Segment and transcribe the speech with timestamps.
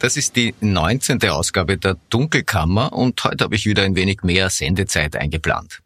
[0.00, 1.20] Das ist die 19.
[1.28, 5.80] Ausgabe der Dunkelkammer und heute habe ich wieder ein wenig mehr Sendezeit eingeplant.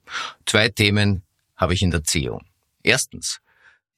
[0.44, 1.22] Zwei Themen
[1.56, 2.42] habe ich in der Ziehung.
[2.82, 3.38] Erstens.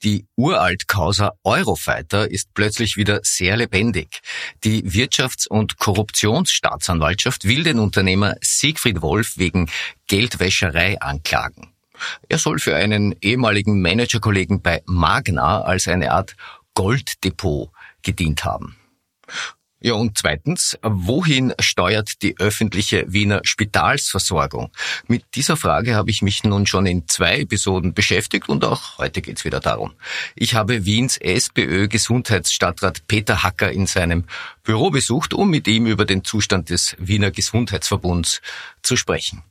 [0.04, 4.20] Die Uralt-Causa Eurofighter ist plötzlich wieder sehr lebendig.
[4.62, 9.68] Die Wirtschafts- und Korruptionsstaatsanwaltschaft will den Unternehmer Siegfried Wolf wegen
[10.06, 11.72] Geldwäscherei anklagen.
[12.28, 16.36] Er soll für einen ehemaligen Managerkollegen bei Magna als eine Art
[16.74, 17.70] Golddepot
[18.02, 18.76] gedient haben.
[19.84, 24.70] Ja, und zweitens, wohin steuert die öffentliche Wiener Spitalsversorgung?
[25.08, 29.20] Mit dieser Frage habe ich mich nun schon in zwei Episoden beschäftigt und auch heute
[29.20, 29.92] geht's wieder darum.
[30.36, 34.24] Ich habe Wiens SPÖ-Gesundheitsstadtrat Peter Hacker in seinem
[34.62, 38.40] Büro besucht, um mit ihm über den Zustand des Wiener Gesundheitsverbunds
[38.80, 39.42] zu sprechen.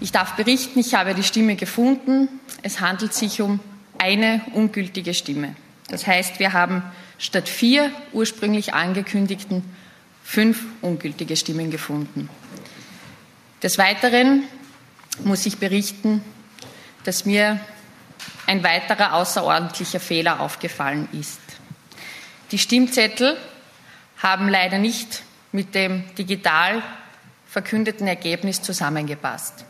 [0.00, 2.28] Ich darf berichten, ich habe die Stimme gefunden.
[2.62, 3.60] Es handelt sich um
[3.98, 5.54] eine ungültige Stimme.
[5.88, 6.82] Das heißt, wir haben
[7.18, 9.62] statt vier ursprünglich angekündigten
[10.24, 12.28] fünf ungültige Stimmen gefunden.
[13.62, 14.44] Des Weiteren
[15.24, 16.22] muss ich berichten,
[17.04, 17.60] dass mir
[18.46, 21.40] ein weiterer außerordentlicher Fehler aufgefallen ist.
[22.50, 23.36] Die Stimmzettel
[24.18, 25.22] haben leider nicht
[25.52, 26.82] mit dem digital
[27.46, 29.64] verkündeten Ergebnis zusammengepasst.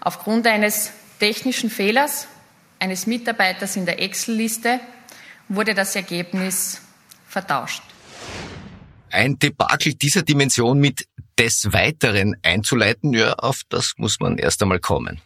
[0.00, 2.26] Aufgrund eines technischen Fehlers
[2.78, 4.80] eines Mitarbeiters in der Excel-Liste
[5.48, 6.80] wurde das Ergebnis
[7.28, 7.82] vertauscht.
[9.10, 11.06] Ein Debakel dieser Dimension mit
[11.38, 15.20] des Weiteren einzuleiten, ja, auf das muss man erst einmal kommen.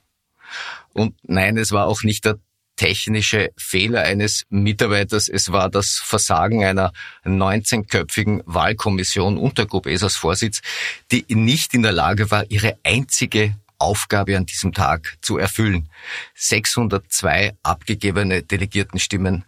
[0.92, 2.38] Und nein, es war auch nicht der
[2.76, 6.92] technische Fehler eines Mitarbeiters, es war das Versagen einer
[7.24, 10.62] 19-köpfigen Wahlkommission unter Grubesers Vorsitz,
[11.10, 15.88] die nicht in der Lage war, ihre einzige Aufgabe an diesem Tag zu erfüllen.
[16.34, 19.44] 602 abgegebene Delegiertenstimmen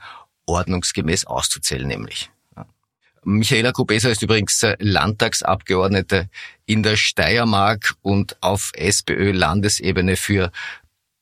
[0.47, 2.31] ordnungsgemäß auszuzählen nämlich.
[3.25, 6.31] Michaela Kubesa ist übrigens Landtagsabgeordnete
[6.67, 10.51] in der Steiermark und auf SPÖ-Landesebene für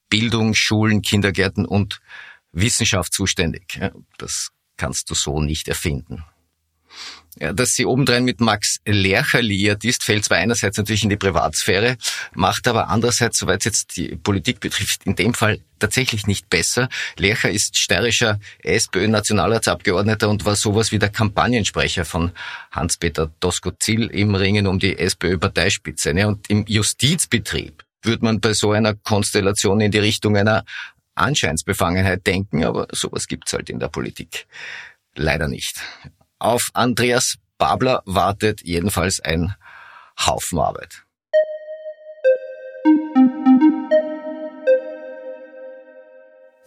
[0.08, 2.00] Bildung, Schulen, Kindergärten und
[2.52, 3.80] Wissenschaft zuständig.
[4.16, 6.24] Das kannst du so nicht erfinden.
[7.38, 11.96] Dass sie obendrein mit Max Lercher liiert ist, fällt zwar einerseits natürlich in die Privatsphäre,
[12.34, 16.88] macht aber andererseits, soweit es jetzt die Politik betrifft, in dem Fall tatsächlich nicht besser.
[17.16, 22.32] Lercher ist steirischer SPÖ-Nationalratsabgeordneter und war sowas wie der Kampagnensprecher von
[22.72, 26.14] Hans-Peter Doskozil im Ringen um die SPÖ-Parteispitze.
[26.14, 26.26] Ne?
[26.26, 30.64] Und im Justizbetrieb würde man bei so einer Konstellation in die Richtung einer
[31.14, 34.46] Anscheinsbefangenheit denken, aber sowas gibt's halt in der Politik
[35.14, 35.80] leider nicht.
[36.40, 39.56] Auf Andreas Babler wartet jedenfalls ein
[40.24, 41.02] Haufen Arbeit.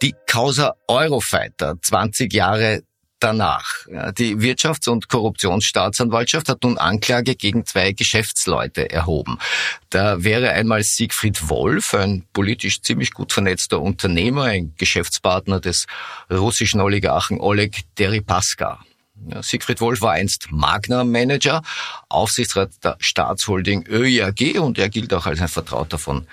[0.02, 2.82] Die Causa Eurofighter 20 Jahre
[3.18, 3.86] danach.
[4.18, 9.38] Die Wirtschafts- und Korruptionsstaatsanwaltschaft hat nun Anklage gegen zwei Geschäftsleute erhoben.
[9.88, 15.86] Da wäre einmal Siegfried Wolf, ein politisch ziemlich gut vernetzter Unternehmer, ein Geschäftspartner des
[16.30, 18.84] russischen Oligarchen Oleg Deripaska.
[19.40, 21.62] Siegfried Wolf war einst Magna-Manager,
[22.08, 26.26] Aufsichtsrat der Staatsholding ÖIAG und er gilt auch als ein Vertrauter von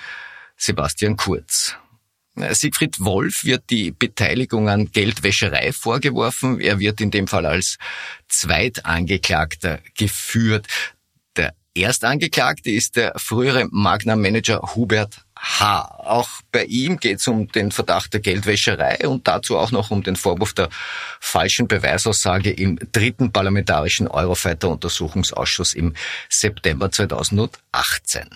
[0.58, 1.76] Sebastian Kurz.
[2.36, 6.60] Siegfried Wolf wird die Beteiligung an Geldwäscherei vorgeworfen.
[6.60, 7.78] Er wird in dem Fall als
[8.28, 10.68] Zweitangeklagter geführt.
[11.36, 15.96] Der Erstangeklagte ist der frühere Magna-Manager Hubert H.
[16.00, 20.04] Auch bei ihm geht es um den Verdacht der Geldwäscherei und dazu auch noch um
[20.04, 20.70] den Vorwurf der
[21.22, 25.94] falschen Beweisaussage im dritten parlamentarischen Eurofighter-Untersuchungsausschuss im
[26.30, 28.28] September 2018.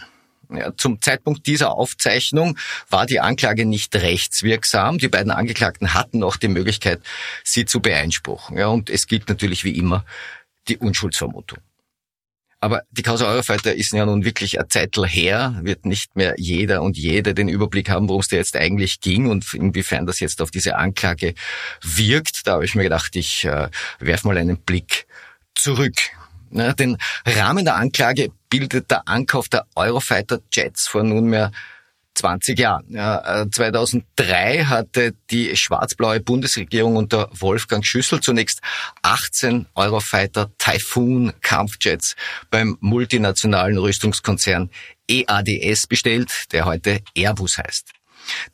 [0.50, 2.58] Ja, zum Zeitpunkt dieser Aufzeichnung
[2.90, 4.98] war die Anklage nicht rechtswirksam.
[4.98, 7.02] Die beiden Angeklagten hatten noch die Möglichkeit,
[7.44, 8.58] sie zu beeinspruchen.
[8.58, 10.06] Ja, und es gilt natürlich wie immer
[10.68, 11.60] die Unschuldsvermutung.
[12.64, 16.82] Aber die Causa Eurofighter ist ja nun wirklich ein Zeitl her, wird nicht mehr jeder
[16.82, 20.42] und jede den Überblick haben, worum es da jetzt eigentlich ging und inwiefern das jetzt
[20.42, 21.34] auf diese Anklage
[21.82, 22.48] wirkt.
[22.48, 23.68] Da habe ich mir gedacht, ich äh,
[24.00, 25.08] werf mal einen Blick
[25.56, 25.96] zurück.
[26.52, 26.96] Ja, den
[27.26, 31.52] Rahmen der Anklage bildet der Ankauf der Eurofighter Jets vor nunmehr
[32.16, 32.86] 20 Jahren.
[32.90, 38.62] Ja, 2003 äh, hatte die schwarz-blaue Bundesregierung unter Wolfgang Schüssel zunächst
[39.02, 42.16] 18 Eurofighter Typhoon Kampfjets
[42.50, 44.70] beim multinationalen Rüstungskonzern
[45.10, 47.92] EADS bestellt, der heute Airbus heißt.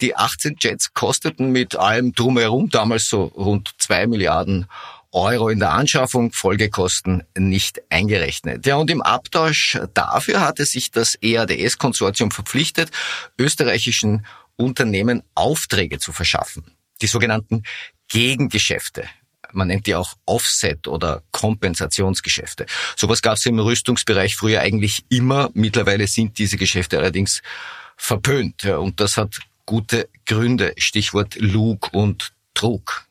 [0.01, 5.71] Die 18 Jets kosteten mit allem drumherum damals so rund 2 Milliarden Euro in der
[5.71, 8.65] Anschaffung, Folgekosten nicht eingerechnet.
[8.65, 12.91] Ja, und im Abtausch dafür hatte sich das EADS-Konsortium verpflichtet,
[13.37, 14.25] österreichischen
[14.55, 16.63] Unternehmen Aufträge zu verschaffen.
[17.01, 17.63] Die sogenannten
[18.07, 19.05] Gegengeschäfte.
[19.51, 22.67] Man nennt die auch Offset oder Kompensationsgeschäfte.
[22.95, 25.49] Sowas gab es im Rüstungsbereich früher eigentlich immer.
[25.53, 27.41] Mittlerweile sind diese Geschäfte allerdings
[27.97, 28.65] verpönt.
[28.65, 30.73] Und das hat gute Gründe.
[30.77, 33.08] Stichwort Lug und Trug.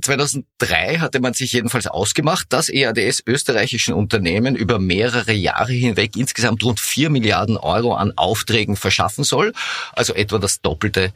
[0.00, 6.62] 2003 hatte man sich jedenfalls ausgemacht, dass EADS österreichischen Unternehmen über mehrere Jahre hinweg insgesamt
[6.64, 9.52] rund 4 Milliarden Euro an Aufträgen verschaffen soll,
[9.92, 11.12] also etwa das Doppelte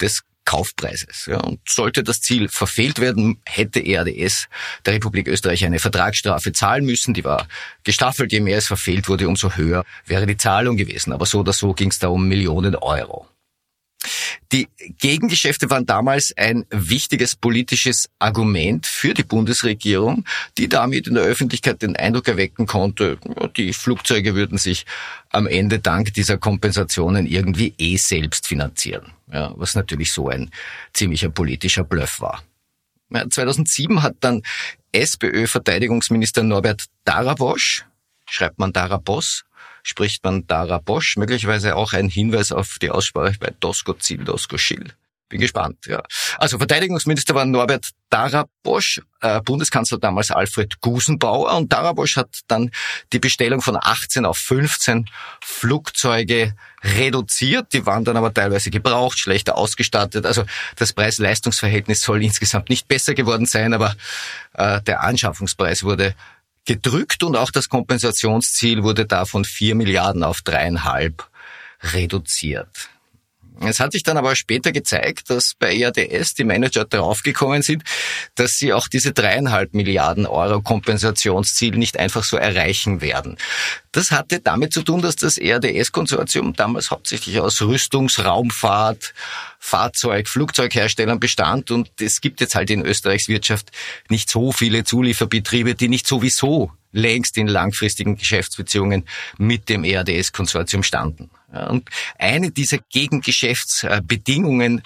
[0.00, 1.26] des Kaufpreises.
[1.26, 4.48] Ja, und sollte das Ziel verfehlt werden, hätte EADS
[4.84, 7.14] der Republik Österreich eine Vertragsstrafe zahlen müssen.
[7.14, 7.46] Die war
[7.84, 8.32] gestaffelt.
[8.32, 11.12] Je mehr es verfehlt wurde, umso höher wäre die Zahlung gewesen.
[11.12, 13.28] Aber so oder so ging es da um Millionen Euro.
[14.52, 20.24] Die Gegengeschäfte waren damals ein wichtiges politisches Argument für die Bundesregierung,
[20.58, 23.18] die damit in der Öffentlichkeit den Eindruck erwecken konnte,
[23.56, 24.86] die Flugzeuge würden sich
[25.30, 30.50] am Ende dank dieser Kompensationen irgendwie eh selbst finanzieren, ja, was natürlich so ein
[30.92, 32.42] ziemlicher politischer Bluff war.
[33.12, 34.42] 2007 hat dann
[34.92, 37.84] SPÖ-Verteidigungsminister Norbert Darabosch,
[38.28, 39.44] schreibt man Darabos,
[39.90, 44.56] spricht man Dara Bosch, möglicherweise auch ein Hinweis auf die Aussprache bei Dosko Ziel, Dosko
[44.56, 44.94] Schill.
[45.28, 46.02] Bin gespannt, ja.
[46.38, 52.72] Also Verteidigungsminister war Norbert Darabosch, äh, Bundeskanzler damals Alfred Gusenbauer und Darabosch hat dann
[53.12, 55.08] die Bestellung von 18 auf 15
[55.40, 57.72] Flugzeuge reduziert.
[57.72, 60.26] Die waren dann aber teilweise gebraucht, schlechter ausgestattet.
[60.26, 60.44] Also
[60.74, 63.94] das Preis-Leistungs-Verhältnis soll insgesamt nicht besser geworden sein, aber
[64.54, 66.16] äh, der Anschaffungspreis wurde
[66.66, 71.28] gedrückt und auch das Kompensationsziel wurde da von vier Milliarden auf dreieinhalb
[71.82, 72.90] reduziert.
[73.60, 77.82] Es hat sich dann aber später gezeigt, dass bei EADS die Manager draufgekommen sind,
[78.34, 83.36] dass sie auch diese dreieinhalb Milliarden Euro Kompensationsziel nicht einfach so erreichen werden.
[83.92, 89.14] Das hatte damit zu tun, dass das EADS-Konsortium damals hauptsächlich aus Rüstungsraumfahrt,
[89.58, 93.70] Fahrzeug, Flugzeugherstellern bestand und es gibt jetzt halt in Österreichs Wirtschaft
[94.08, 99.04] nicht so viele Zulieferbetriebe, die nicht sowieso längst in langfristigen Geschäftsbeziehungen
[99.38, 101.30] mit dem EADS-Konsortium standen.
[101.52, 101.88] Und
[102.18, 104.82] eine dieser Gegengeschäftsbedingungen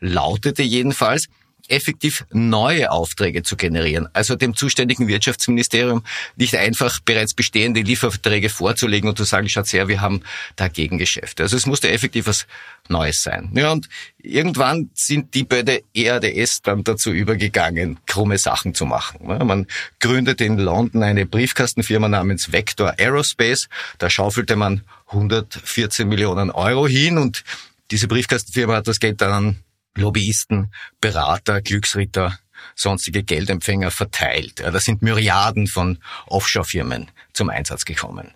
[0.00, 1.28] lautete jedenfalls,
[1.68, 4.08] effektiv neue Aufträge zu generieren.
[4.12, 6.02] Also dem zuständigen Wirtschaftsministerium
[6.36, 10.22] nicht einfach bereits bestehende Lieferverträge vorzulegen und zu sagen, schaut her, wir haben
[10.56, 11.44] dagegen Geschäfte.
[11.44, 12.46] Also es musste effektiv was
[12.88, 13.50] Neues sein.
[13.54, 19.26] Ja, und irgendwann sind die bei der EADS dann dazu übergegangen, krumme Sachen zu machen.
[19.26, 19.66] Man
[20.00, 23.68] gründete in London eine Briefkastenfirma namens Vector Aerospace.
[23.98, 27.44] Da schaufelte man 114 Millionen Euro hin und
[27.90, 29.56] diese Briefkastenfirma hat das Geld dann an
[29.96, 32.38] Lobbyisten, Berater, Glücksritter,
[32.74, 34.60] sonstige Geldempfänger verteilt.
[34.60, 38.32] Da sind Myriaden von Offshore-Firmen zum Einsatz gekommen.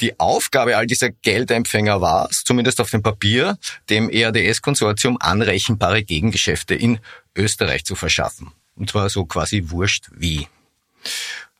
[0.00, 6.74] Die Aufgabe all dieser Geldempfänger war es, zumindest auf dem Papier, dem EADS-Konsortium anrechenbare Gegengeschäfte
[6.74, 6.98] in
[7.36, 8.50] Österreich zu verschaffen.
[8.74, 10.48] Und zwar so quasi wurscht wie.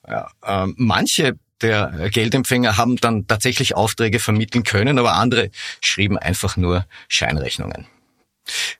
[0.06, 6.56] Ja, äh, manche der Geldempfänger haben dann tatsächlich Aufträge vermitteln können, aber andere schrieben einfach
[6.56, 7.86] nur Scheinrechnungen.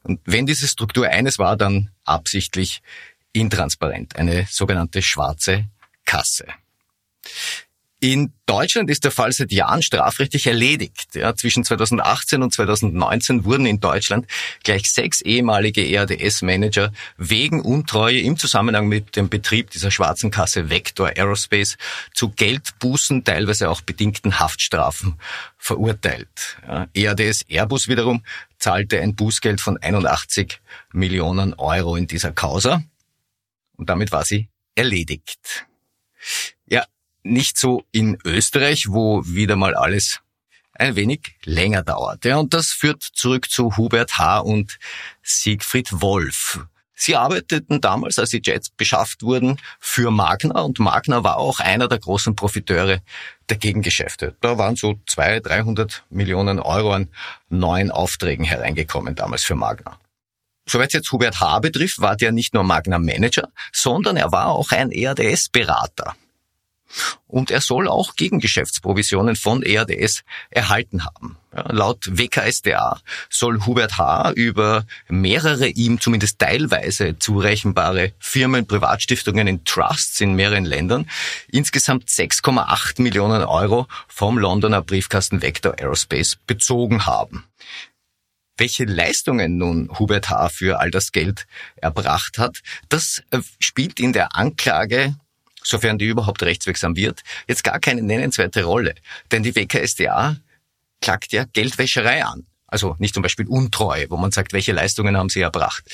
[0.03, 2.83] Und wenn diese Struktur eines war, dann absichtlich
[3.33, 5.67] intransparent, eine sogenannte schwarze
[6.05, 6.47] Kasse.
[8.05, 11.15] In Deutschland ist der Fall seit Jahren strafrechtlich erledigt.
[11.15, 14.27] Ja, zwischen 2018 und 2019 wurden in Deutschland
[14.65, 21.11] gleich sechs ehemalige EADS-Manager wegen Untreue im Zusammenhang mit dem Betrieb dieser schwarzen Kasse Vector
[21.17, 21.77] Aerospace
[22.13, 25.15] zu Geldbußen, teilweise auch bedingten Haftstrafen
[25.57, 26.59] verurteilt.
[26.67, 28.25] Ja, EADS Airbus wiederum
[28.59, 30.61] zahlte ein Bußgeld von 81
[30.93, 32.83] Millionen Euro in dieser Causa.
[33.77, 35.67] Und damit war sie erledigt.
[37.23, 40.21] Nicht so in Österreich, wo wieder mal alles
[40.75, 42.25] ein wenig länger dauert.
[42.25, 44.41] Ja, und das führt zurück zu Hubert H.
[44.41, 44.79] und
[45.23, 46.67] Siegfried Wolf.
[46.95, 51.89] Sie arbeiteten damals, als die Jets beschafft wurden, für Magna und Magna war auch einer
[51.89, 53.01] der großen Profiteure
[53.49, 54.37] der Gegengeschäfte.
[54.41, 57.09] Da waren so 200, 300 Millionen Euro an
[57.49, 59.99] neuen Aufträgen hereingekommen damals für Magna.
[60.65, 61.59] Soweit jetzt Hubert H.
[61.59, 66.15] betrifft, war der nicht nur Magna Manager, sondern er war auch ein ERDS-Berater.
[67.27, 71.37] Und er soll auch Gegengeschäftsprovisionen von ERDS erhalten haben.
[71.55, 74.33] Ja, laut WKSDA soll Hubert H.
[74.33, 81.09] über mehrere ihm zumindest teilweise zurechenbare Firmen, Privatstiftungen in Trusts in mehreren Ländern
[81.49, 87.45] insgesamt 6,8 Millionen Euro vom Londoner Briefkasten Vector Aerospace bezogen haben.
[88.57, 90.51] Welche Leistungen nun Hubert H.
[90.51, 91.47] für all das Geld
[91.77, 93.23] erbracht hat, das
[93.59, 95.17] spielt in der Anklage
[95.63, 98.95] sofern die überhaupt rechtswirksam wird, jetzt gar keine nennenswerte Rolle.
[99.31, 100.37] Denn die WKSDA
[101.01, 102.47] klagt ja Geldwäscherei an.
[102.67, 105.85] Also nicht zum Beispiel Untreue, wo man sagt, welche Leistungen haben sie erbracht.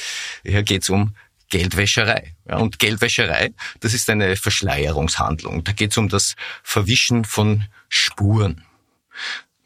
[0.45, 1.15] Hier geht's um
[1.51, 2.35] Geldwäscherei.
[2.49, 5.65] Ja, und Geldwäscherei, das ist eine Verschleierungshandlung.
[5.65, 8.65] Da geht's um das Verwischen von Spuren.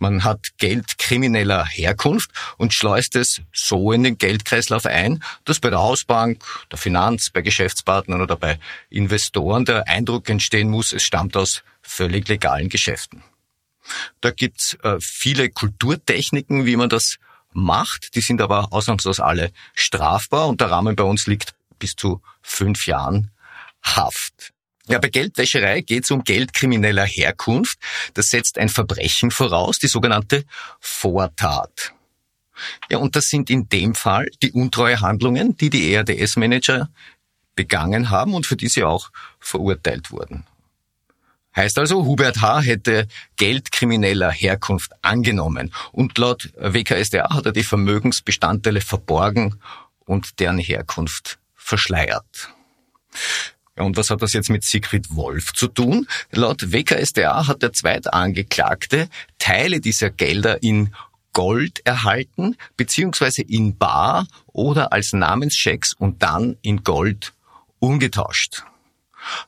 [0.02, 5.70] Man hat Geld krimineller Herkunft und schleust es so in den Geldkreislauf ein, dass bei
[5.70, 6.42] der Hausbank,
[6.72, 8.58] der Finanz, bei Geschäftspartnern oder bei
[8.90, 13.22] Investoren der Eindruck entstehen muss, es stammt aus völlig legalen Geschäften.
[14.20, 17.18] Da gibt's äh, viele Kulturtechniken, wie man das
[17.52, 18.16] macht.
[18.16, 22.88] Die sind aber ausnahmslos alle strafbar und der Rahmen bei uns liegt bis zu fünf
[22.88, 23.30] Jahren
[23.84, 24.52] Haft.
[24.88, 27.78] Ja, bei Geldwäscherei geht es um Geld krimineller Herkunft.
[28.14, 30.44] Das setzt ein Verbrechen voraus, die sogenannte
[30.80, 31.92] Vortat.
[32.90, 36.88] Ja, und das sind in dem Fall die Untreuehandlungen, die die ERDS-Manager
[37.54, 40.46] begangen haben und für die sie auch verurteilt wurden.
[41.54, 42.62] Heißt also, Hubert H.
[42.62, 49.60] hätte Geld krimineller Herkunft angenommen und laut WKSDA hat er die Vermögensbestandteile verborgen
[50.00, 52.48] und deren Herkunft verschleiert.
[53.76, 56.06] Und was hat das jetzt mit Siegfried Wolf zu tun?
[56.30, 60.94] Laut WKSDA hat der Zweitangeklagte Teile dieser Gelder in
[61.32, 67.32] Gold erhalten, beziehungsweise in Bar oder als Namenschecks und dann in Gold
[67.78, 68.64] umgetauscht.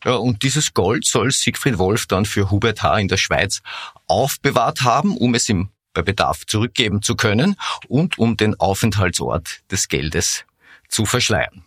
[0.04, 2.99] Ja, und dieses Gold soll Siegfried Wolf dann für Hubert H.
[2.99, 3.61] in der Schweiz
[4.07, 7.57] aufbewahrt haben, um es ihm bei Bedarf zurückgeben zu können
[7.88, 10.45] und um den Aufenthaltsort des Geldes
[10.88, 11.64] zu verschleiern.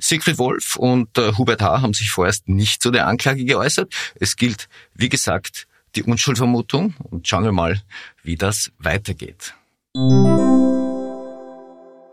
[0.00, 1.82] Siegfried Wolf und äh, Hubert H.
[1.82, 3.92] haben sich vorerst nicht zu der Anklage geäußert.
[4.14, 5.66] Es gilt, wie gesagt,
[5.96, 7.80] die Unschuldvermutung und schauen wir mal,
[8.22, 9.54] wie das weitergeht.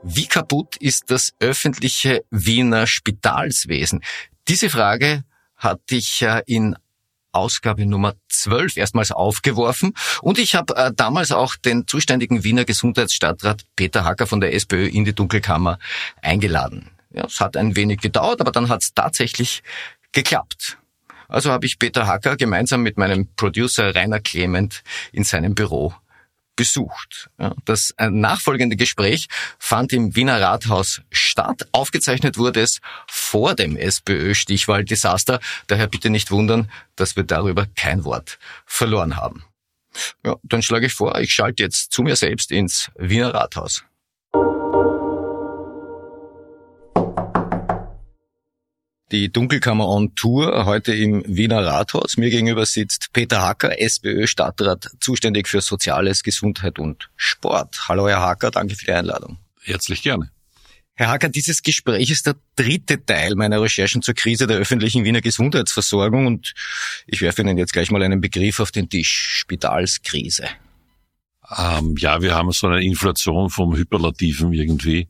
[0.03, 4.03] Wie kaputt ist das öffentliche Wiener Spitalswesen?
[4.47, 5.23] Diese Frage
[5.55, 6.75] hatte ich in
[7.31, 13.63] Ausgabe Nummer 12 erstmals aufgeworfen und ich habe äh, damals auch den zuständigen Wiener Gesundheitsstadtrat
[13.75, 15.77] Peter Hacker von der SPÖ in die Dunkelkammer
[16.21, 16.89] eingeladen.
[17.17, 19.63] Ja, es hat ein wenig gedauert, aber dann hat es tatsächlich
[20.11, 20.77] geklappt.
[21.27, 25.95] Also habe ich Peter Hacker gemeinsam mit meinem Producer Rainer Clement in seinem Büro
[26.55, 27.29] besucht.
[27.65, 31.67] Das äh, nachfolgende Gespräch fand im Wiener Rathaus statt.
[31.71, 35.39] Aufgezeichnet wurde es vor dem SPÖ-Stichwahl-Desaster.
[35.67, 39.43] Daher bitte nicht wundern, dass wir darüber kein Wort verloren haben.
[40.23, 43.83] Ja, dann schlage ich vor, ich schalte jetzt zu mir selbst ins Wiener Rathaus.
[49.13, 52.17] Die Dunkelkammer on Tour heute im Wiener Rathaus.
[52.17, 57.87] Mir gegenüber sitzt Peter Hacker, SPÖ-Stadtrat, zuständig für Soziales, Gesundheit und Sport.
[57.87, 59.37] Hallo Herr Hacker, danke für die Einladung.
[59.61, 60.29] Herzlich gerne.
[60.93, 65.21] Herr Hacker, dieses Gespräch ist der dritte Teil meiner Recherchen zur Krise der öffentlichen Wiener
[65.21, 66.53] Gesundheitsversorgung und
[67.05, 69.37] ich werfe Ihnen jetzt gleich mal einen Begriff auf den Tisch.
[69.37, 70.49] Spitalskrise.
[71.57, 75.07] Ähm, ja, wir haben so eine Inflation vom Hyperlativen irgendwie.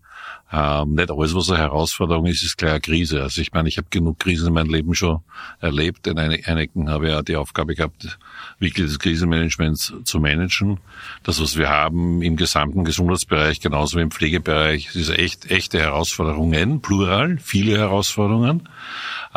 [0.51, 3.21] Ähm, nicht alles, was eine Herausforderung ist, ist gleich eine Krise.
[3.21, 5.19] Also ich meine, ich habe genug Krisen in meinem Leben schon
[5.59, 6.07] erlebt.
[6.07, 8.17] In einigen habe ich ja die Aufgabe gehabt,
[8.59, 10.79] wirklich das Krisenmanagement zu managen.
[11.23, 16.81] Das, was wir haben im gesamten Gesundheitsbereich, genauso wie im Pflegebereich, ist echt echte Herausforderungen,
[16.81, 18.69] plural, viele Herausforderungen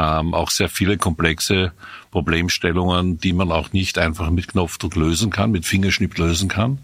[0.00, 1.72] ähm, auch sehr viele komplexe
[2.10, 6.78] Problemstellungen, die man auch nicht einfach mit Knopfdruck lösen kann, mit Fingerschnipp lösen kann,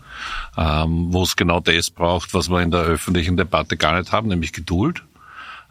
[0.56, 4.28] ähm, wo es genau das braucht, was wir in der öffentlichen Debatte gar nicht haben,
[4.28, 5.02] nämlich Geduld.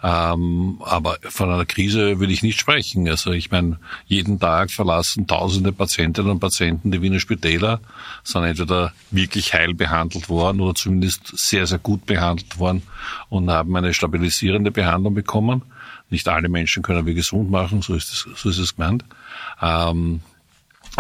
[0.04, 3.08] Ähm, aber von einer Krise will ich nicht sprechen.
[3.08, 7.80] Also ich meine, jeden Tag verlassen tausende Patientinnen und Patienten die Wiener Spitäler,
[8.24, 12.84] sind entweder wirklich heil behandelt worden oder zumindest sehr, sehr gut behandelt worden
[13.30, 15.64] und haben eine stabilisierende Behandlung bekommen.
[16.10, 19.04] Nicht alle Menschen können wir gesund machen, so ist es, so ist es gemeint.
[19.62, 20.22] Ähm,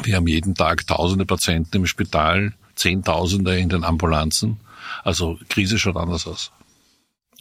[0.04, 4.60] wir haben jeden Tag tausende Patienten im Spital, Zehntausende in den Ambulanzen.
[5.04, 6.52] Also Krise schaut anders aus.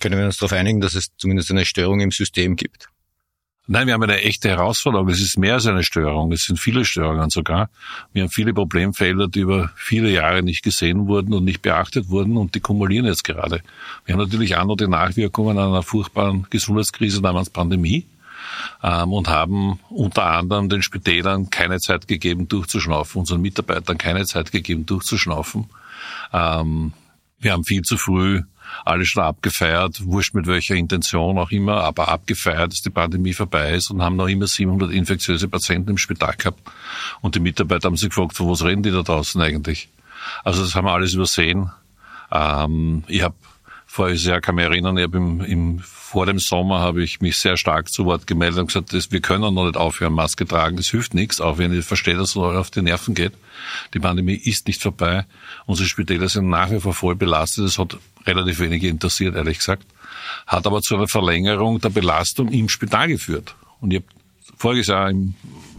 [0.00, 2.88] Können wir uns darauf einigen, dass es zumindest eine Störung im System gibt?
[3.66, 5.08] Nein, wir haben eine echte Herausforderung.
[5.08, 6.32] Es ist mehr als eine Störung.
[6.32, 7.70] Es sind viele Störungen sogar.
[8.12, 12.36] Wir haben viele Problemfelder, die über viele Jahre nicht gesehen wurden und nicht beachtet wurden
[12.36, 13.62] und die kumulieren jetzt gerade.
[14.04, 18.04] Wir haben natürlich auch noch die Nachwirkungen einer furchtbaren Gesundheitskrise namens Pandemie
[18.82, 24.52] ähm, und haben unter anderem den Spitälern keine Zeit gegeben, durchzuschnaufen, unseren Mitarbeitern keine Zeit
[24.52, 25.66] gegeben, durchzuschnaufen.
[26.32, 26.92] Ähm,
[27.38, 28.42] wir haben viel zu früh
[28.84, 33.72] alles schon abgefeiert, wurscht mit welcher Intention auch immer, aber abgefeiert, dass die Pandemie vorbei
[33.72, 36.60] ist und haben noch immer 700 infektiöse Patienten im Spital gehabt.
[37.20, 39.88] Und die Mitarbeiter haben sich gefragt, von was reden die da draußen eigentlich?
[40.42, 41.70] Also das haben wir alles übersehen.
[42.32, 43.34] Ähm, ich habe
[43.94, 47.38] voriges Jahr kann mich erinnern, ich habe im, im, vor dem Sommer habe ich mich
[47.38, 50.76] sehr stark zu Wort gemeldet und gesagt, dass wir können noch nicht aufhören, Maske tragen,
[50.76, 53.34] das hilft nichts, auch wenn ich verstehe, dass es auf die Nerven geht.
[53.94, 55.26] Die Pandemie ist nicht vorbei.
[55.66, 57.66] Unsere Spitäler sind nach wie vor voll belastet.
[57.66, 59.86] Das hat relativ wenige interessiert, ehrlich gesagt.
[60.48, 63.54] Hat aber zu einer Verlängerung der Belastung im Spital geführt.
[63.80, 64.06] Und ich habe
[64.56, 65.36] voriges Jahr, im,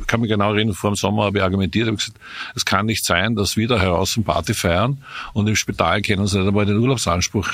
[0.08, 2.18] kann mich genau erinnern, vor dem Sommer habe ich argumentiert, habe gesagt,
[2.56, 6.38] es kann nicht sein, dass wir da heraus Party feiern und im Spital können sie
[6.40, 7.50] nicht einmal den Urlaubsanspruch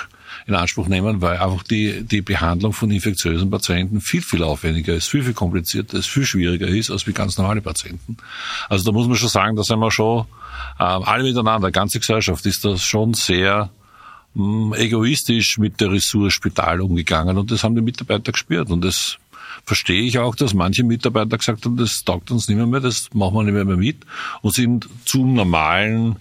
[0.51, 5.07] in Anspruch nehmen, weil einfach die, die Behandlung von infektiösen Patienten viel, viel aufwendiger ist,
[5.07, 8.17] viel, viel komplizierter ist, viel schwieriger ist als wie ganz normale Patienten.
[8.69, 10.25] Also da muss man schon sagen, da sind wir schon
[10.79, 13.69] äh, alle miteinander, ganze Gesellschaft ist das schon sehr
[14.33, 18.83] mh, hm, egoistisch mit der Ressource Spital umgegangen und das haben die Mitarbeiter gespürt und
[18.83, 19.17] das
[19.65, 23.09] verstehe ich auch, dass manche Mitarbeiter gesagt haben, das taugt uns nicht mehr, mehr das
[23.13, 23.97] machen wir nicht mehr, mehr mit
[24.41, 26.17] und sind zum normalen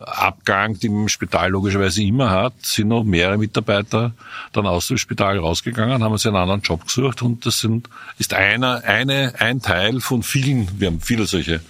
[0.00, 4.12] Abgang, die man im Spital logischerweise immer hat, sind noch mehrere Mitarbeiter
[4.52, 8.34] dann aus dem Spital rausgegangen, haben sich einen anderen Job gesucht und das sind, ist
[8.34, 11.60] einer, eine, ein Teil von vielen, wir haben viele solche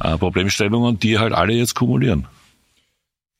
[0.00, 2.26] äh, Problemstellungen, die halt alle jetzt kumulieren.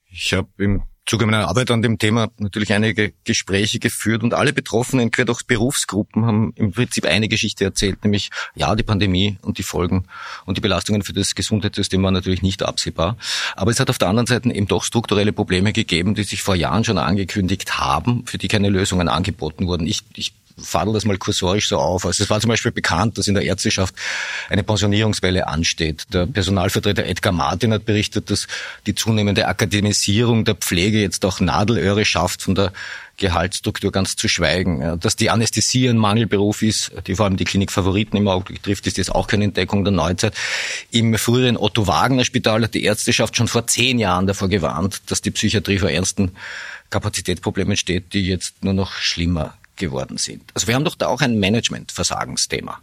[0.09, 4.51] Ich habe im Zuge meiner Arbeit an dem Thema natürlich einige Gespräche geführt und alle
[4.51, 9.57] Betroffenen, quer durch Berufsgruppen, haben im Prinzip eine Geschichte erzählt, nämlich ja, die Pandemie und
[9.57, 10.05] die Folgen
[10.45, 13.15] und die Belastungen für das Gesundheitssystem waren natürlich nicht absehbar.
[13.55, 16.55] Aber es hat auf der anderen Seite eben doch strukturelle Probleme gegeben, die sich vor
[16.55, 19.87] Jahren schon angekündigt haben, für die keine Lösungen angeboten wurden.
[19.87, 22.05] Ich, ich fadel das mal kursorisch so auf.
[22.05, 23.95] Also es war zum Beispiel bekannt, dass in der Ärzteschaft
[24.49, 26.05] eine Pensionierungswelle ansteht.
[26.13, 28.47] Der Personalvertreter Edgar Martin hat berichtet, dass
[28.85, 32.73] die zunehmende Akademisierung der Pflege jetzt auch Nadelöhre schafft von der
[33.17, 34.99] Gehaltsstruktur ganz zu schweigen.
[34.99, 38.97] Dass die Anästhesie ein Mangelberuf ist, die vor allem die Klinikfavoriten im Augenblick trifft, ist
[38.97, 40.35] jetzt auch keine Entdeckung der Neuzeit.
[40.91, 45.79] Im früheren Otto-Wagner-Spital hat die Ärzteschaft schon vor zehn Jahren davor gewarnt, dass die Psychiatrie
[45.79, 46.31] vor ernsten
[46.89, 50.43] Kapazitätsproblemen steht, die jetzt nur noch schlimmer geworden sind.
[50.53, 52.79] Also wir haben doch da auch ein Management-Versagensthema.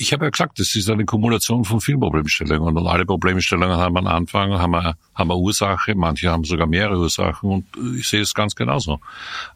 [0.00, 3.96] Ich habe ja gesagt, das ist eine Kumulation von vielen Problemstellungen und alle Problemstellungen haben
[3.96, 7.66] einen Anfang, haben eine, haben eine Ursache, manche haben sogar mehrere Ursachen und
[7.98, 9.00] ich sehe es ganz genauso.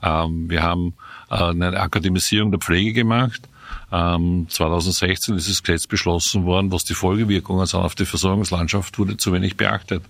[0.03, 0.95] Ähm, wir haben
[1.31, 3.49] äh, eine Akademisierung der Pflege gemacht,
[3.93, 9.19] ähm, 2016 ist das Gesetz beschlossen worden, was die Folgewirkungen sind auf die Versorgungslandschaft, wurde
[9.19, 10.03] zu wenig beachtet.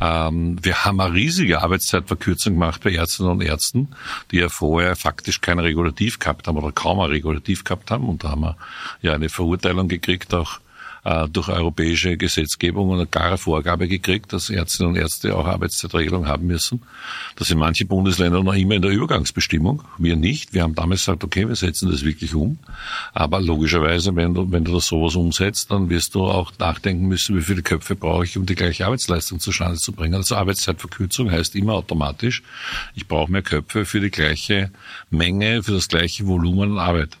[0.00, 3.88] Ähm, wir haben eine riesige Arbeitszeitverkürzung gemacht bei Ärztinnen und Ärzten,
[4.30, 8.08] die ja vorher faktisch kein Regulativ gehabt haben oder kaum ein Regulativ gehabt haben.
[8.08, 8.56] Und da haben wir
[9.02, 10.60] ja eine Verurteilung gekriegt, auch
[11.08, 16.46] äh, durch europäische Gesetzgebung eine klare Vorgabe gekriegt, dass Ärztinnen und Ärzte auch Arbeitszeitregelung haben
[16.46, 16.82] müssen.
[17.36, 19.82] Das sind manche Bundesländer noch immer in der Übergangsbestimmung.
[19.96, 20.52] Wir nicht.
[20.52, 22.58] Wir haben damals gesagt, okay, wir setzen das wirklich um.
[23.14, 27.36] Aber logischerweise, wenn du, wenn du das sowas umsetzt, dann wirst du auch nachdenken müssen,
[27.36, 30.14] wie viele Köpfe brauche ich, um die gleiche Arbeitsleistung zustande zu bringen.
[30.14, 32.42] Also Arbeitszeitverkürzung heißt immer automatisch,
[32.94, 34.70] ich brauche mehr Köpfe für die gleiche
[35.10, 37.16] Menge, für das gleiche Volumen an Arbeit.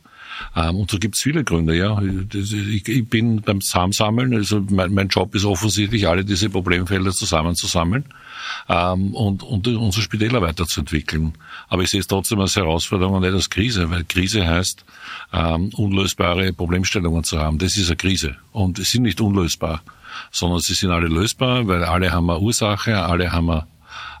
[0.56, 2.00] Ähm, und so gibt's viele Gründe, ja.
[2.00, 8.04] Ich, ich bin beim Zusammensammeln, also mein, mein, Job ist offensichtlich, alle diese Problemfelder zusammenzusammeln
[8.68, 11.34] ähm, und, und unsere Spitäler weiterzuentwickeln.
[11.68, 14.84] Aber ich sehe es trotzdem als Herausforderung und nicht als Krise, weil Krise heißt,
[15.32, 17.58] ähm, unlösbare Problemstellungen zu haben.
[17.58, 18.36] Das ist eine Krise.
[18.52, 19.82] Und sie sind nicht unlösbar,
[20.30, 23.66] sondern sie sind alle lösbar, weil alle haben eine Ursache, alle haben eine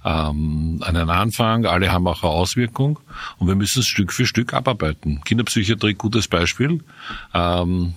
[0.08, 2.98] ähm, einen Anfang, alle haben auch eine Auswirkung
[3.38, 5.20] und wir müssen es Stück für Stück abarbeiten.
[5.24, 6.82] Kinderpsychiatrie, gutes Beispiel.
[7.34, 7.94] Ähm,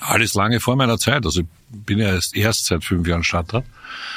[0.00, 3.64] alles lange vor meiner Zeit, also bin ja erst, erst seit fünf Jahren Stadtrat,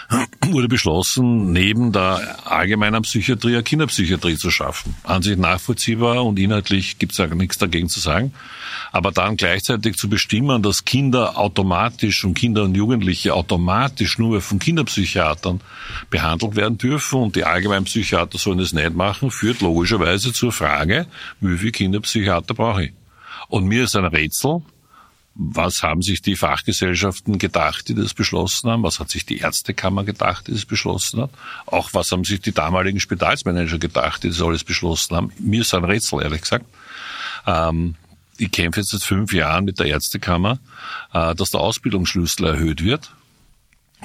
[0.47, 4.95] wurde beschlossen, neben der allgemeinen Psychiatrie eine Kinderpsychiatrie zu schaffen.
[5.03, 8.33] An sich nachvollziehbar und inhaltlich gibt es ja nichts dagegen zu sagen.
[8.91, 14.59] Aber dann gleichzeitig zu bestimmen, dass Kinder automatisch und Kinder und Jugendliche automatisch nur von
[14.59, 15.61] Kinderpsychiatern
[16.09, 21.05] behandelt werden dürfen und die allgemeinen Psychiater sollen es nicht machen, führt logischerweise zur Frage,
[21.39, 22.93] wie viele Kinderpsychiater brauche ich?
[23.47, 24.61] Und mir ist ein Rätsel,
[25.33, 28.83] was haben sich die Fachgesellschaften gedacht, die das beschlossen haben?
[28.83, 31.29] Was hat sich die Ärztekammer gedacht, die das beschlossen hat?
[31.65, 35.31] Auch was haben sich die damaligen Spitalsmanager gedacht, die das alles beschlossen haben?
[35.39, 36.65] Mir ist ein Rätsel, ehrlich gesagt.
[37.47, 37.95] Ähm,
[38.37, 40.59] ich kämpfe jetzt seit fünf Jahren mit der Ärztekammer,
[41.13, 43.11] äh, dass der Ausbildungsschlüssel erhöht wird.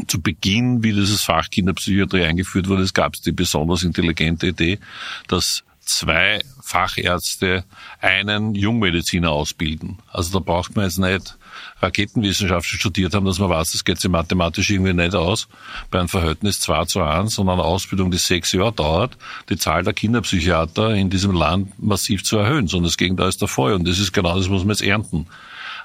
[0.06, 4.78] Zu Beginn, wie dieses Fach Kinderpsychiatrie eingeführt wurde, gab es die besonders intelligente Idee,
[5.26, 7.64] dass zwei Fachärzte
[8.00, 9.98] einen Jungmediziner ausbilden.
[10.12, 11.38] Also da braucht man jetzt nicht
[11.80, 15.48] Raketenwissenschaft studiert haben, dass man weiß, das geht sich mathematisch irgendwie nicht aus,
[15.90, 19.16] bei einem Verhältnis 2 zu 1, sondern eine Ausbildung, die sechs Jahre dauert,
[19.48, 23.48] die Zahl der Kinderpsychiater in diesem Land massiv zu erhöhen, sondern das Gegenteil ist der
[23.48, 23.74] Fall.
[23.74, 25.26] Und das ist genau das, was wir jetzt ernten.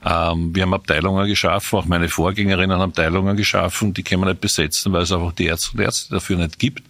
[0.03, 4.41] Ähm, wir haben Abteilungen geschaffen, auch meine Vorgängerinnen haben Abteilungen geschaffen, die können wir nicht
[4.41, 6.83] besetzen, weil es einfach die Ärzte und Ärzte dafür nicht gibt,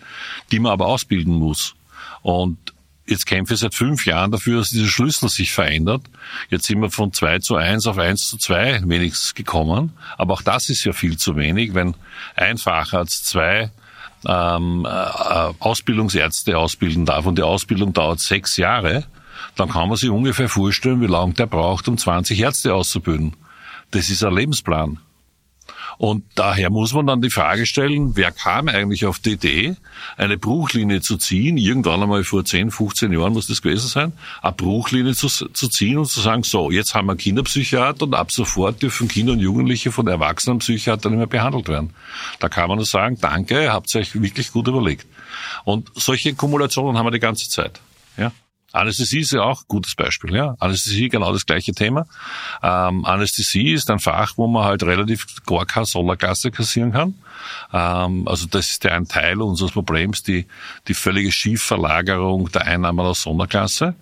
[0.51, 1.75] die man aber ausbilden muss.
[2.21, 2.70] Und
[3.11, 6.01] Jetzt kämpfe ich seit fünf Jahren dafür, dass dieser Schlüssel sich verändert.
[6.49, 9.91] Jetzt sind wir von zwei zu eins auf eins zu zwei wenigstens gekommen.
[10.17, 11.93] Aber auch das ist ja viel zu wenig, wenn
[12.37, 13.69] ein Facharzt zwei
[14.25, 19.03] ähm, äh, Ausbildungsärzte ausbilden darf und die Ausbildung dauert sechs Jahre,
[19.57, 23.35] dann kann man sich ungefähr vorstellen, wie lange der braucht, um 20 Ärzte auszubilden.
[23.91, 24.99] Das ist ein Lebensplan.
[26.01, 29.75] Und daher muss man dann die Frage stellen, wer kam eigentlich auf die Idee,
[30.17, 34.51] eine Bruchlinie zu ziehen, irgendwann einmal vor 10, 15 Jahren muss das gewesen sein, eine
[34.53, 38.81] Bruchlinie zu, zu ziehen und zu sagen, so, jetzt haben wir Kinderpsychiater und ab sofort
[38.81, 41.93] dürfen Kinder und Jugendliche von Erwachsenenpsychiatern nicht mehr behandelt werden.
[42.39, 45.05] Da kann man nur sagen, danke, habt euch wirklich gut überlegt.
[45.65, 47.79] Und solche Kumulationen haben wir die ganze Zeit.
[48.17, 48.31] Ja.
[48.71, 50.33] Anästhesie ist ja auch ein gutes Beispiel.
[50.33, 50.55] Ja?
[50.59, 52.05] Anästhesie genau das gleiche Thema.
[52.63, 57.15] Ähm, Anästhesie ist ein Fach, wo man halt relativ gar keine Solargasse kassieren kann.
[57.73, 60.47] Ähm, also das ist ja ein Teil unseres Problems, die,
[60.87, 63.95] die völlige Schiefverlagerung der Einnahmen aus Sonderklasse.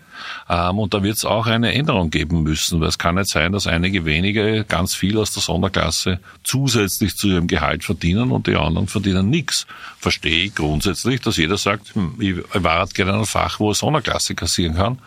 [0.49, 3.51] Ähm, und da wird es auch eine Änderung geben müssen, weil es kann nicht sein,
[3.51, 8.55] dass einige wenige ganz viel aus der Sonderklasse zusätzlich zu ihrem Gehalt verdienen und die
[8.55, 9.67] anderen verdienen nichts.
[9.99, 13.71] Verstehe ich grundsätzlich, dass jeder sagt, hm, ich war halt gerne in einem Fach, wo
[13.71, 14.99] es Sonderklasse kassieren kann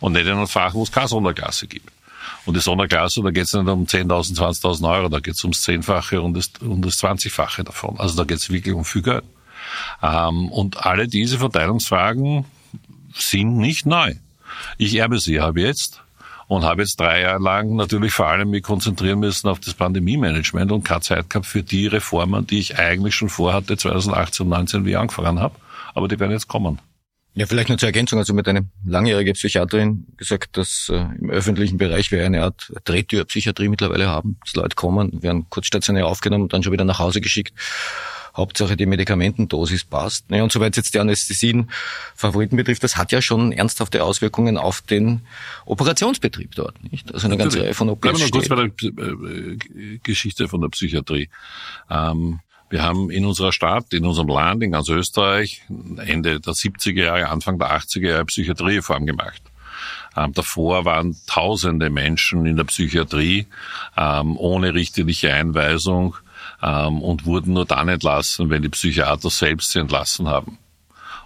[0.00, 1.90] und nicht in einem Fach, wo es keine Sonderklasse gibt.
[2.46, 5.62] Und die Sonderklasse, da geht es nicht um 10.000, 20.000 Euro, da geht es ums
[5.62, 7.98] Zehnfache und das, um das Zwanzigfache davon.
[7.98, 9.24] Also da geht es wirklich um viel Geld.
[10.02, 12.44] Ähm, und alle diese Verteilungsfragen
[13.14, 14.14] sind nicht neu.
[14.78, 16.02] Ich erbe sie, habe jetzt
[16.46, 20.72] und habe jetzt drei Jahre lang natürlich vor allem mich konzentrieren müssen auf das Pandemie-Management
[20.72, 24.84] und keine Zeit gehabt für die Reformen, die ich eigentlich schon vorhatte 2018 und 2019,
[24.84, 25.54] wie ich angefangen habe.
[25.94, 26.78] Aber die werden jetzt kommen.
[27.36, 28.20] Ja, vielleicht nur zur Ergänzung.
[28.20, 33.68] Also mit einer langjährige Psychiaterin gesagt, dass äh, im öffentlichen Bereich wir eine Art Drehtürpsychiatrie
[33.68, 34.38] mittlerweile haben.
[34.44, 37.52] Dass Leute kommen, werden kurz stationär aufgenommen und dann schon wieder nach Hause geschickt.
[38.36, 40.30] Hauptsache die Medikamentendosis passt.
[40.30, 41.70] Naja, und soweit jetzt die Anästhesien
[42.14, 45.20] Favoriten betrifft, das hat ja schon ernsthafte Auswirkungen auf den
[45.66, 46.74] Operationsbetrieb dort.
[46.90, 47.12] Nicht?
[47.14, 48.66] Also eine ganze Reihe von OPs Bleiben wir noch kurz bei der
[49.06, 51.28] äh, Geschichte von der Psychiatrie.
[51.88, 55.62] Ähm, wir haben in unserer Stadt, in unserem Land, in ganz Österreich
[56.04, 59.42] Ende der 70er Jahre, Anfang der 80er Jahre Psychiatriereform gemacht.
[60.16, 63.46] Ähm, davor waren tausende Menschen in der Psychiatrie
[63.96, 66.16] ähm, ohne richterliche Einweisung
[66.64, 70.58] ähm, und wurden nur dann entlassen, wenn die Psychiater selbst sie entlassen haben.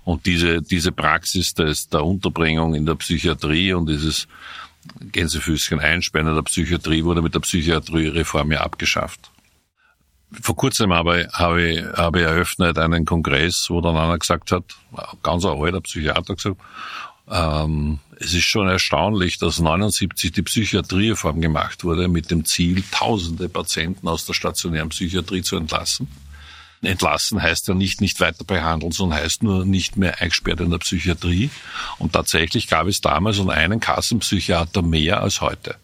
[0.04, 4.26] Und diese, diese Praxis des, der Unterbringung in der Psychiatrie und dieses
[5.00, 9.30] Gänsefüßchen Einsperren in der Psychiatrie wurde mit der Psychiatriereform ja abgeschafft.
[10.42, 14.64] Vor kurzem habe, habe, ich, habe ich eröffnet einen Kongress, wo dann einer gesagt hat,
[15.22, 16.56] ganz ein alter Psychiater gesagt,
[17.30, 23.48] ähm, es ist schon erstaunlich, dass 79 die Psychiatriereform gemacht wurde mit dem Ziel, tausende
[23.48, 26.08] Patienten aus der stationären Psychiatrie zu entlassen.
[26.82, 30.78] Entlassen heißt ja nicht nicht weiter behandeln, sondern heißt nur nicht mehr eingesperrt in der
[30.78, 31.50] Psychiatrie.
[31.98, 35.76] Und tatsächlich gab es damals um einen Kassenpsychiater mehr als heute.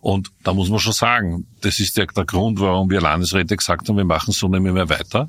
[0.00, 3.88] Und da muss man schon sagen, das ist ja der Grund, warum wir Landesräte gesagt
[3.88, 5.28] haben, wir machen so nicht mehr weiter,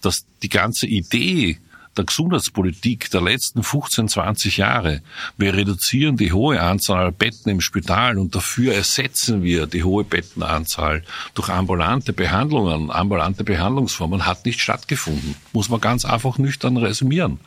[0.00, 1.58] dass die ganze Idee
[1.96, 5.02] der Gesundheitspolitik der letzten 15, 20 Jahre.
[5.36, 11.02] Wir reduzieren die hohe Anzahl Betten im Spital und dafür ersetzen wir die hohe Bettenanzahl
[11.34, 15.36] durch ambulante Behandlungen, ambulante Behandlungsformen hat nicht stattgefunden.
[15.52, 17.40] Muss man ganz einfach nüchtern resümieren.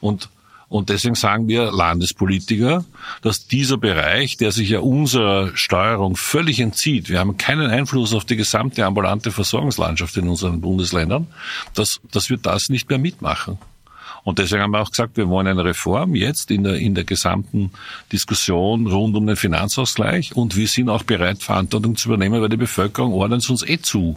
[0.00, 0.28] Und
[0.70, 2.84] und deswegen sagen wir Landespolitiker,
[3.22, 8.24] dass dieser Bereich, der sich ja unserer Steuerung völlig entzieht, wir haben keinen Einfluss auf
[8.24, 11.26] die gesamte ambulante Versorgungslandschaft in unseren Bundesländern,
[11.74, 13.58] dass, dass wir das nicht mehr mitmachen.
[14.24, 17.04] Und deswegen haben wir auch gesagt, wir wollen eine Reform jetzt in der, in der
[17.04, 17.70] gesamten
[18.12, 22.56] Diskussion rund um den Finanzausgleich und wir sind auch bereit, Verantwortung zu übernehmen, weil die
[22.56, 24.16] Bevölkerung ordnet uns eh zu.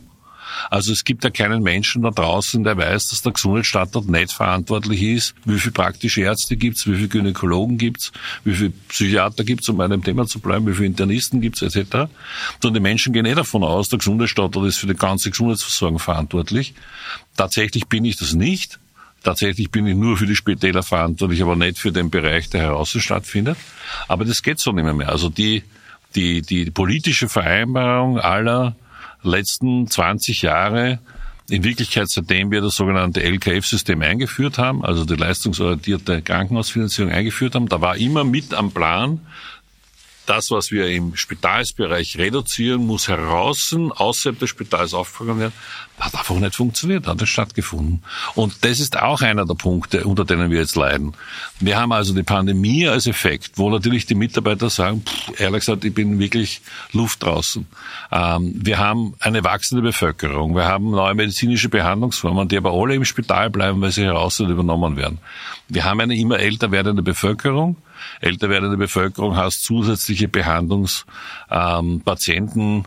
[0.70, 5.02] Also es gibt ja keinen Menschen da draußen, der weiß, dass der Gesundheitsstandort nicht verantwortlich
[5.02, 5.36] ist.
[5.46, 8.12] Wie viele praktische Ärzte gibt's, wie viele Gynäkologen gibt's,
[8.44, 12.08] wie viele Psychiater gibt's, um bei einem Thema zu bleiben, wie viele Internisten gibt's etc.
[12.64, 16.74] Und die Menschen gehen eh davon aus, der Gesundheitsstandort ist für die ganze Gesundheitsversorgung verantwortlich.
[17.36, 18.80] Tatsächlich bin ich das nicht.
[19.24, 22.90] Tatsächlich bin ich nur für die Spitäler verantwortlich, aber nicht für den Bereich, der heraus
[22.92, 23.58] stattfindet.
[24.08, 24.94] Aber das geht so nicht mehr.
[24.94, 25.10] mehr.
[25.10, 25.64] Also die,
[26.16, 28.76] die, die politische Vereinbarung aller
[29.24, 31.00] letzten 20 Jahre,
[31.50, 37.68] in Wirklichkeit seitdem wir das sogenannte LKF-System eingeführt haben, also die leistungsorientierte Krankenhausfinanzierung eingeführt haben,
[37.68, 39.22] da war immer mit am Plan,
[40.26, 45.54] das, was wir im Spitalsbereich reduzieren, muss heraus, außerhalb des Spitals aufgefangen werden.
[46.00, 48.04] Hat einfach nicht funktioniert, hat nicht stattgefunden.
[48.36, 51.14] Und das ist auch einer der Punkte, unter denen wir jetzt leiden.
[51.60, 55.86] Wir haben also die Pandemie als Effekt, wo natürlich die Mitarbeiter sagen, pff, ehrlich gesagt,
[55.86, 56.62] ich bin wirklich
[56.94, 57.68] Luft draußen.
[58.12, 60.56] Ähm, wir haben eine wachsende Bevölkerung.
[60.56, 64.98] Wir haben neue medizinische Behandlungsformen, die aber alle im Spital bleiben, weil sie heraus übernommen
[64.98, 65.20] werden.
[65.70, 67.78] Wir haben eine immer älter werdende Bevölkerung
[68.22, 72.86] älter werdende Bevölkerung hast zusätzliche Behandlungspatienten,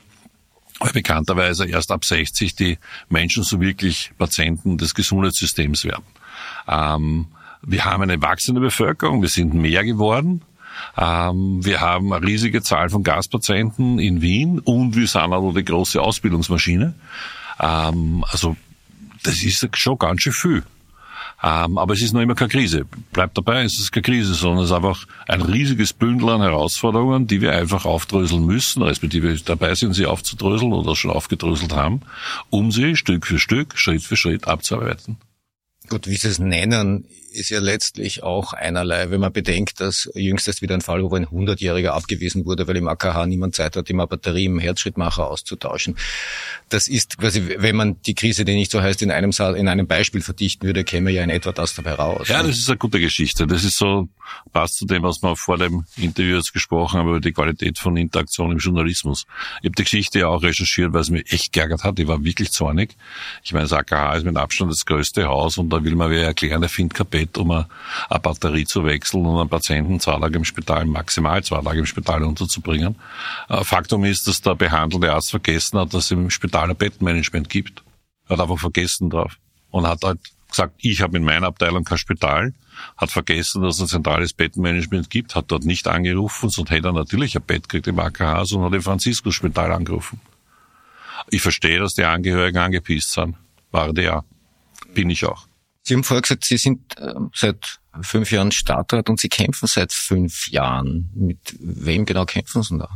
[0.79, 6.05] weil bekannterweise erst ab 60 die Menschen so wirklich Patienten des Gesundheitssystems werden.
[6.69, 7.27] Ähm,
[7.63, 10.43] wir haben eine wachsende Bevölkerung, wir sind mehr geworden.
[10.97, 15.65] Ähm, wir haben eine riesige Zahl von Gaspatienten in Wien und wir sind auch die
[15.65, 16.95] große Ausbildungsmaschine.
[17.61, 18.57] Ähm, also
[19.23, 20.63] das ist schon ganz schön viel.
[21.43, 22.87] Ähm, aber es ist noch immer keine Krise.
[23.13, 27.27] Bleibt dabei, es ist keine Krise, sondern es ist einfach ein riesiges Bündel an Herausforderungen,
[27.27, 32.01] die wir einfach aufdröseln müssen, respektive dabei sind, sie aufzudröseln oder schon aufgedröselt haben,
[32.51, 35.19] um sie Stück für Stück, Schritt für Schritt abzuarbeiten.
[35.89, 37.05] Gut, wie Sie es nennen,
[37.37, 41.15] ist ja letztlich auch einerlei, wenn man bedenkt, dass jüngst erst wieder ein Fall, wo
[41.15, 45.97] ein 100-Jähriger abgewiesen wurde, weil im AKH niemand Zeit hat, die Batterie im Herzschrittmacher auszutauschen.
[46.69, 49.87] Das ist quasi, wenn man die Krise, die nicht so heißt, in einem, in einem
[49.87, 52.29] Beispiel verdichten würde, käme ja in etwa das dabei raus.
[52.29, 53.47] Ja, das ist eine gute Geschichte.
[53.47, 54.09] Das ist so,
[54.53, 57.97] passt zu dem, was wir vor dem Interview jetzt gesprochen haben, über die Qualität von
[57.97, 59.27] Interaktion im Journalismus.
[59.61, 61.99] Ich habe die Geschichte ja auch recherchiert, weil es mich echt geärgert hat.
[61.99, 62.97] Ich war wirklich zornig.
[63.45, 66.25] Ich meine, das AKH ist mit Abstand das größte Haus und da will man wer
[66.25, 67.69] erklären, er findet kein Bett, um eine,
[68.09, 71.87] eine Batterie zu wechseln und einen Patienten zwei Tage im Spital, maximal zwei Tage im
[71.87, 72.97] Spital unterzubringen.
[73.49, 77.49] Äh, Faktum ist, dass der behandelte Arzt vergessen hat, dass es im Spital ein Bettenmanagement
[77.49, 77.83] gibt.
[78.29, 79.39] Er hat einfach vergessen drauf
[79.71, 82.55] und hat halt gesagt, ich habe in meiner Abteilung kein Spital,
[82.97, 86.93] hat vergessen, dass es ein zentrales Bettenmanagement gibt, hat dort nicht angerufen, sonst hätte er
[86.93, 90.21] natürlich ein Bett gekriegt im AKH, sondern hat im Franziskus-Spital angerufen.
[91.31, 93.37] Ich verstehe, dass die Angehörigen angepisst sind.
[93.71, 94.23] War ja.
[94.95, 95.47] Bin ich auch.
[95.87, 99.93] Sie haben vorher gesagt, Sie sind äh, seit fünf Jahren Stadtrat und Sie kämpfen seit
[99.93, 101.09] fünf Jahren.
[101.15, 102.89] Mit wem genau kämpfen Sie da?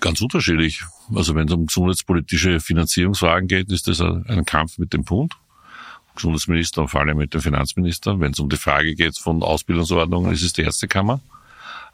[0.00, 0.82] Ganz unterschiedlich.
[1.14, 5.34] Also wenn es um gesundheitspolitische Finanzierungsfragen geht, ist das ein Kampf mit dem Bund.
[6.16, 8.18] Gesundheitsminister und vor allem mit dem Finanzminister.
[8.18, 11.20] Wenn es um die Frage geht von Ausbildungsordnungen, ist es die Ärztekammer.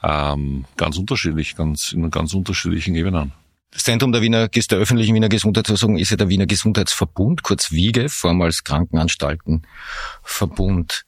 [0.02, 3.32] Ähm, ganz unterschiedlich, ganz in ganz unterschiedlichen Ebenen.
[3.70, 8.08] Das Zentrum der, Wiener, der öffentlichen Wiener Gesundheitsversorgung ist ja der Wiener Gesundheitsverbund, kurz WIGE,
[8.08, 11.04] vormals Krankenanstaltenverbund.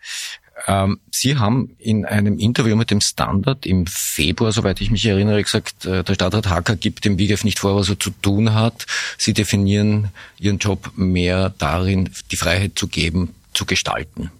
[0.66, 5.42] Ähm, Sie haben in einem Interview mit dem Standard im Februar, soweit ich mich erinnere,
[5.42, 8.84] gesagt, äh, der Stadtrat Hacker gibt dem WIGEF nicht vor, was er zu tun hat.
[9.16, 14.30] Sie definieren Ihren Job mehr darin, die Freiheit zu geben, zu gestalten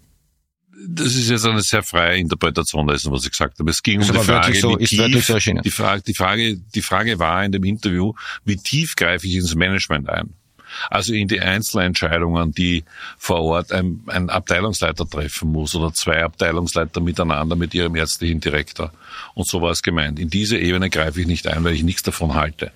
[0.89, 3.71] das ist jetzt eine sehr freie Interpretation dessen, was ich gesagt habe.
[3.71, 7.19] Es ging um die Frage, so, wie tief, so die, Frage, die, Frage, die Frage
[7.19, 8.15] war in dem Interview,
[8.45, 10.35] wie tief greife ich ins Management ein?
[10.89, 12.85] Also in die Einzelentscheidungen, die
[13.19, 18.93] vor Ort ein, ein Abteilungsleiter treffen muss oder zwei Abteilungsleiter miteinander mit ihrem ärztlichen Direktor.
[19.35, 20.21] Und so war es gemeint.
[20.21, 22.71] In diese Ebene greife ich nicht ein, weil ich nichts davon halte.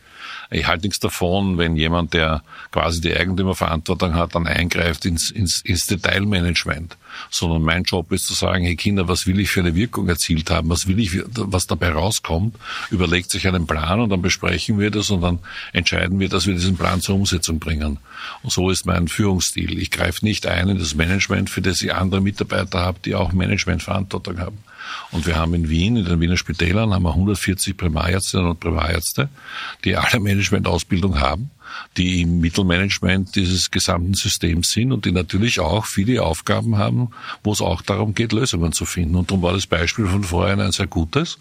[0.50, 5.60] Ich halte nichts davon, wenn jemand, der quasi die Eigentümerverantwortung hat, dann eingreift ins, ins,
[5.60, 6.96] ins Detailmanagement.
[7.30, 10.50] Sondern mein Job ist zu sagen, hey Kinder, was will ich für eine Wirkung erzielt
[10.50, 10.68] haben?
[10.68, 12.56] Was will ich, was dabei rauskommt?
[12.90, 15.38] Überlegt sich einen Plan und dann besprechen wir das und dann
[15.72, 17.98] entscheiden wir, dass wir diesen Plan zur Umsetzung bringen.
[18.42, 19.78] Und so ist mein Führungsstil.
[19.78, 23.32] Ich greife nicht ein in das Management, für das ich andere Mitarbeiter habe, die auch
[23.32, 24.58] Managementverantwortung haben.
[25.10, 29.28] Und wir haben in Wien, in den Wiener Spitälern, haben wir 140 Primarärztinnen und Primarärzte,
[29.84, 31.50] die alle Managementausbildung haben,
[31.96, 37.10] die im Mittelmanagement dieses gesamten Systems sind und die natürlich auch viele Aufgaben haben,
[37.42, 39.16] wo es auch darum geht, Lösungen zu finden.
[39.16, 41.38] Und darum war das Beispiel von vorhin ein sehr gutes.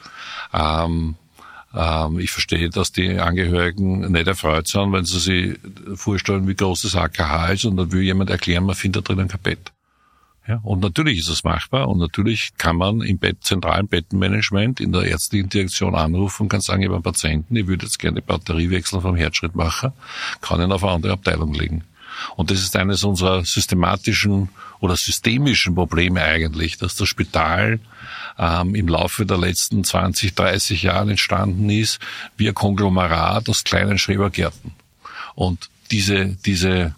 [0.54, 1.16] Ähm,
[1.74, 5.60] ähm, ich verstehe, dass die Angehörigen nicht erfreut sind, wenn sie sich
[5.96, 9.28] vorstellen, wie groß das AKH ist und dann will jemand erklären, man findet da drinnen
[9.28, 9.73] kein Bett.
[10.46, 14.92] Ja, und natürlich ist es machbar und natürlich kann man im Bett, zentralen Bettenmanagement in
[14.92, 18.20] der ärztlichen Direktion anrufen und kann sagen, ich habe einen Patienten, ich würde jetzt gerne
[18.20, 19.94] die Batterie wechseln vom Herzschrittmacher,
[20.42, 21.86] kann ihn auf eine andere Abteilung legen.
[22.36, 27.80] Und das ist eines unserer systematischen oder systemischen Probleme eigentlich, dass das Spital
[28.38, 32.00] ähm, im Laufe der letzten 20, 30 Jahre entstanden ist
[32.38, 34.74] wie ein Konglomerat aus kleinen Schrebergärten.
[35.36, 36.96] Und diese, diese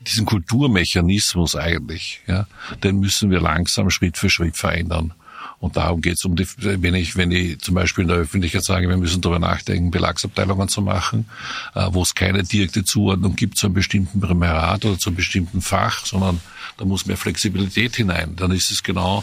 [0.00, 2.46] diesen Kulturmechanismus eigentlich, ja,
[2.82, 5.12] den müssen wir langsam Schritt für Schritt verändern.
[5.58, 8.64] Und darum geht es um die, wenn ich, wenn ich zum Beispiel in der Öffentlichkeit
[8.64, 11.26] sage, wir müssen darüber nachdenken, Belagsabteilungen zu machen,
[11.74, 15.60] äh, wo es keine direkte Zuordnung gibt zu einem bestimmten Primärat oder zu einem bestimmten
[15.60, 16.40] Fach, sondern
[16.78, 18.36] da muss mehr Flexibilität hinein.
[18.36, 19.22] Dann ist es genau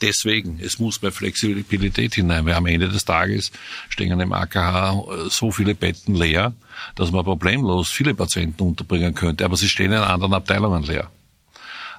[0.00, 3.52] deswegen, es muss mehr Flexibilität hinein, weil am Ende des Tages
[3.88, 6.52] stehen im AKH äh, so viele Betten leer,
[6.94, 11.10] dass man problemlos viele Patienten unterbringen könnte, aber sie stehen in anderen Abteilungen leer.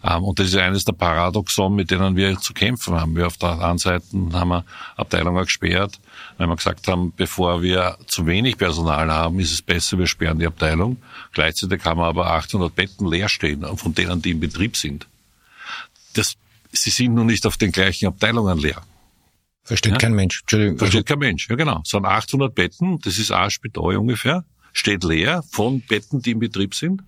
[0.03, 3.15] Ähm, und das ist eines der Paradoxon, mit denen wir zu kämpfen haben.
[3.15, 5.99] Wir auf der anderen Seite haben wir Abteilungen gesperrt,
[6.37, 10.39] weil wir gesagt haben, bevor wir zu wenig Personal haben, ist es besser, wir sperren
[10.39, 10.97] die Abteilung.
[11.33, 15.07] Gleichzeitig haben wir aber 800 Betten leer stehen, von denen die im Betrieb sind.
[16.13, 16.35] Das
[16.71, 18.81] sie sind nur nicht auf den gleichen Abteilungen leer.
[19.63, 19.97] Versteht ja?
[19.97, 20.41] kein Mensch.
[20.41, 20.77] Entschuldigung.
[20.77, 21.81] Versteht kein Mensch, ja genau.
[21.83, 26.39] Es sind 800 Betten, das ist ein Spital ungefähr, steht leer von Betten, die im
[26.39, 27.03] Betrieb sind.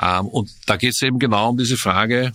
[0.00, 2.32] Ähm, und da geht es eben genau um diese Frage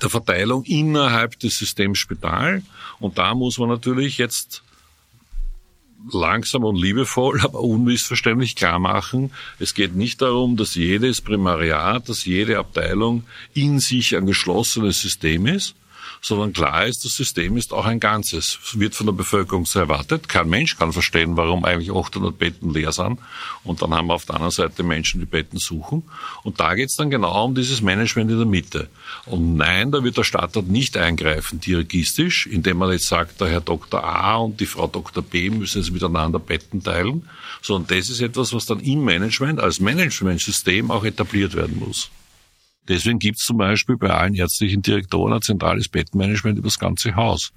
[0.00, 2.62] der Verteilung innerhalb des Systems Spital.
[2.98, 4.62] Und da muss man natürlich jetzt
[6.10, 12.24] langsam und liebevoll, aber unmissverständlich klar machen, es geht nicht darum, dass jedes Primariat, dass
[12.24, 15.74] jede Abteilung in sich ein geschlossenes System ist,
[16.24, 18.60] sondern klar ist, das System ist auch ein Ganzes.
[18.64, 20.28] Es wird von der Bevölkerung so erwartet.
[20.28, 23.18] Kein Mensch kann verstehen, warum eigentlich 800 Betten leer sind.
[23.64, 26.04] Und dann haben wir auf der anderen Seite Menschen, die Betten suchen.
[26.44, 28.88] Und da geht es dann genau um dieses Management in der Mitte.
[29.26, 33.60] Und nein, da wird der Stadtrat nicht eingreifen, dirigistisch, indem man jetzt sagt, der Herr
[33.60, 34.04] Dr.
[34.04, 35.24] A und die Frau Dr.
[35.24, 37.28] B müssen jetzt miteinander Betten teilen,
[37.62, 42.10] sondern das ist etwas, was dann im Management als Managementsystem auch etabliert werden muss.
[42.88, 47.14] Deswegen gibt es zum Beispiel bei allen ärztlichen Direktoren ein zentrales Bettmanagement über das ganze
[47.14, 47.52] Haus.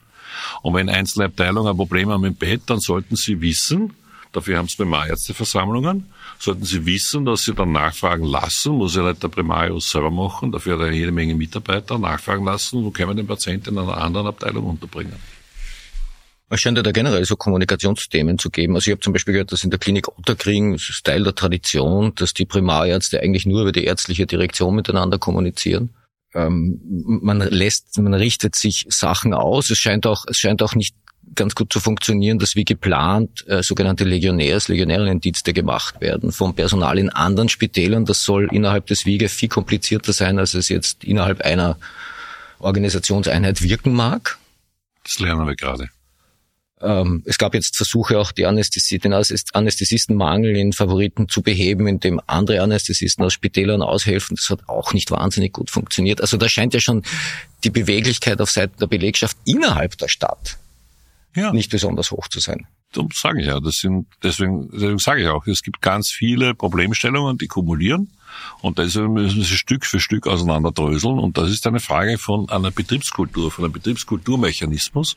[0.61, 3.93] Und wenn einzelne Abteilungen ein Problem haben im Bett, dann sollten sie wissen,
[4.31, 6.05] dafür haben sie Primarärzteversammlungen,
[6.39, 10.51] sollten sie wissen, dass sie dann nachfragen lassen, muss ja nicht der Primarius selber machen,
[10.51, 13.97] dafür hat er jede Menge Mitarbeiter, nachfragen lassen, wo können wir den Patienten in einer
[13.97, 15.15] anderen Abteilung unterbringen.
[16.49, 18.75] Es scheint ja da generell so Kommunikationsthemen zu geben.
[18.75, 21.33] Also ich habe zum Beispiel gehört, dass in der Klinik Otterkring, das ist Teil der
[21.33, 25.89] Tradition, dass die Primarärzte eigentlich nur über die ärztliche Direktion miteinander kommunizieren.
[26.35, 29.69] ähm, man lässt, man richtet sich Sachen aus.
[29.69, 30.95] Es scheint auch, es scheint auch nicht
[31.33, 36.99] ganz gut zu funktionieren, dass wie geplant äh, sogenannte Legionärs, Legionärinnendienste gemacht werden vom Personal
[36.99, 38.05] in anderen Spitälern.
[38.05, 41.77] Das soll innerhalb des Wiege viel komplizierter sein, als es jetzt innerhalb einer
[42.59, 44.37] Organisationseinheit wirken mag.
[45.03, 45.89] Das lernen wir gerade.
[46.85, 52.21] Ähm, es gab jetzt Versuche, auch die Anästhesie, den Anästhesistenmangel in Favoriten zu beheben, indem
[52.27, 54.35] andere Anästhesisten aus Spitälern aushelfen.
[54.35, 56.21] Das hat auch nicht wahnsinnig gut funktioniert.
[56.21, 57.03] Also da scheint ja schon
[57.63, 60.57] die Beweglichkeit auf Seiten der Belegschaft innerhalb der Stadt
[61.35, 61.51] ja.
[61.51, 62.67] nicht besonders hoch zu sein.
[62.95, 66.55] Darum sage ich ja, das sind, deswegen, deswegen sage ich auch, es gibt ganz viele
[66.55, 68.09] Problemstellungen, die kumulieren.
[68.61, 71.19] Und deswegen müssen sie Stück für Stück auseinanderdröseln.
[71.19, 75.15] Und das ist eine Frage von einer Betriebskultur, von einem Betriebskulturmechanismus,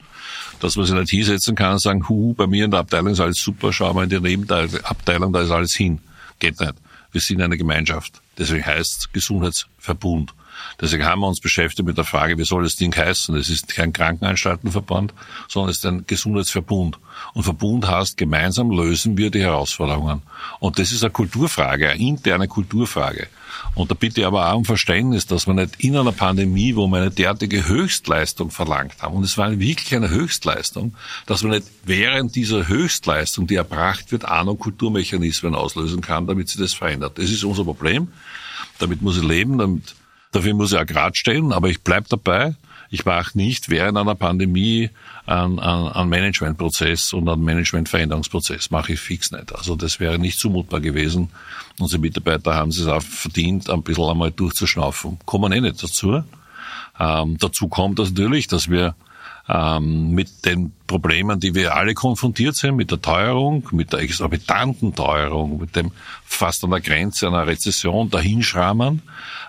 [0.61, 3.21] dass man sich nicht hinsetzen kann und sagen, hu, bei mir in der Abteilung ist
[3.21, 6.01] alles super, schau mal in die Nebenabteilung, da ist alles hin.
[6.39, 6.75] Geht nicht.
[7.13, 8.21] Wir sind eine Gemeinschaft.
[8.37, 10.35] Deswegen heißt es Gesundheitsverbund.
[10.81, 13.35] Deswegen haben wir uns beschäftigt mit der Frage, wie soll das Ding heißen?
[13.37, 15.13] Es ist kein Krankenanstaltenverband,
[15.49, 16.99] sondern es ist ein Gesundheitsverbund.
[17.35, 20.23] Und Verbund heißt, gemeinsam lösen wir die Herausforderungen.
[20.61, 23.29] Und das ist eine Kulturfrage, eine interne Kulturfrage.
[23.75, 26.87] Und da bitte ich aber auch um Verständnis, dass wir nicht in einer Pandemie, wo
[26.87, 30.95] wir eine derartige Höchstleistung verlangt haben, und es war wirklich eine Höchstleistung,
[31.27, 36.49] dass man nicht während dieser Höchstleistung, die erbracht wird, auch noch Kulturmechanismen auslösen kann, damit
[36.49, 37.19] sich das verändert.
[37.19, 38.09] Das ist unser Problem.
[38.79, 39.95] Damit muss ich leben, damit
[40.33, 42.55] Dafür muss ich auch grad stellen, aber ich bleib dabei.
[42.91, 44.91] Ich mache nicht während einer Pandemie
[45.27, 48.71] einen, einen Managementprozess und einen Managementveränderungsprozess.
[48.71, 49.55] Mache ich fix nicht.
[49.55, 51.29] Also das wäre nicht zumutbar gewesen.
[51.79, 55.19] Unsere Mitarbeiter haben es auch verdient, ein bisschen einmal durchzuschnaufen.
[55.27, 56.25] Kommen eh nicht dazu.
[56.99, 58.95] Ähm, dazu kommt das natürlich, dass wir
[59.49, 64.97] ähm, mit den Problemen, die wir alle konfrontiert sind, mit der Teuerung, mit der exorbitanten
[64.97, 65.93] Teuerung, mit dem
[66.25, 69.03] fast an der Grenze einer Rezession dahinschrammern,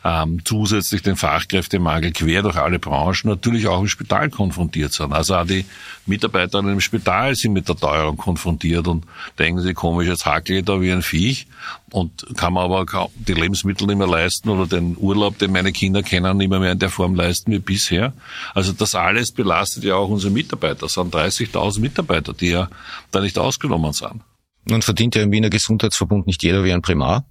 [0.06, 5.14] ähm, zusätzlich den Fachkräftemangel quer durch alle Branchen natürlich auch im Spital konfrontiert sind.
[5.14, 5.66] Also auch die
[6.06, 9.06] Mitarbeiter im Spital sind mit der Teuerung konfrontiert und
[9.38, 11.48] denken sie, komisch, jetzt hakel ich da wie ein Viech
[11.92, 16.04] und kann man aber die Lebensmittel nicht mehr leisten oder den Urlaub, den meine Kinder
[16.04, 18.14] kennen, nicht mehr, mehr in der Form leisten wie bisher.
[18.54, 20.82] Also das alles belastet ja auch unsere Mitarbeiter.
[20.82, 22.70] Das sind 30.000 Mitarbeiter, die ja
[23.12, 24.22] da nicht ausgenommen sind.
[24.66, 27.26] Nun verdient ja im Wiener Gesundheitsverbund nicht jeder wie ein Primar.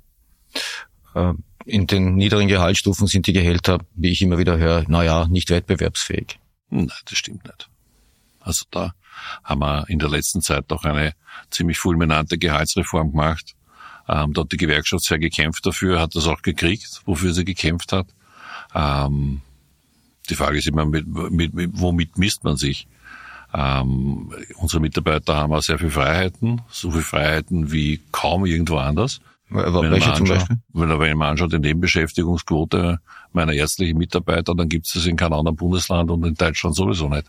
[1.15, 1.35] Äh,
[1.65, 6.39] in den niederen Gehaltsstufen sind die Gehälter, wie ich immer wieder höre, naja, nicht wettbewerbsfähig.
[6.71, 7.69] Nein, das stimmt nicht.
[8.41, 8.95] Also da
[9.45, 11.13] haben wir in der letzten Zeit doch eine
[11.51, 13.55] ziemlich fulminante Gehaltsreform gemacht.
[14.09, 17.93] Ähm, da hat die Gewerkschaft sehr gekämpft dafür, hat das auch gekriegt, wofür sie gekämpft
[17.93, 18.07] hat.
[18.75, 19.43] Ähm,
[20.31, 22.87] die Frage ist immer, mit, mit, mit, womit misst man sich?
[23.55, 29.21] Ähm, unsere Mitarbeiter haben auch sehr viele Freiheiten, so viele Freiheiten wie kaum irgendwo anders.
[29.51, 30.59] Aber welche zum Beispiel?
[30.75, 33.01] Wenn ich mir anschaue, die Nebenbeschäftigungsquote
[33.33, 37.09] meiner ärztlichen Mitarbeiter, dann gibt es das in keinem anderen Bundesland und in Deutschland sowieso
[37.09, 37.27] nicht.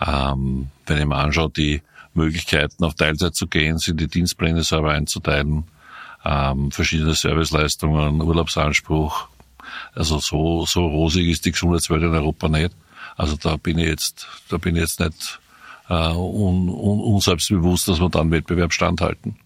[0.00, 1.82] Ähm, wenn ich mir anschaue, die
[2.14, 5.64] Möglichkeiten auf Teilzeit zu gehen, sind die Dienstpläne selber einzuteilen,
[6.24, 9.28] ähm, verschiedene Serviceleistungen, Urlaubsanspruch.
[9.94, 12.74] Also so, so rosig ist die Gesundheitswelt in Europa nicht.
[13.16, 15.40] Also da bin ich jetzt, da bin ich jetzt nicht
[15.88, 19.36] äh, un, un, unselbstbewusst, dass wir dann Wettbewerb standhalten.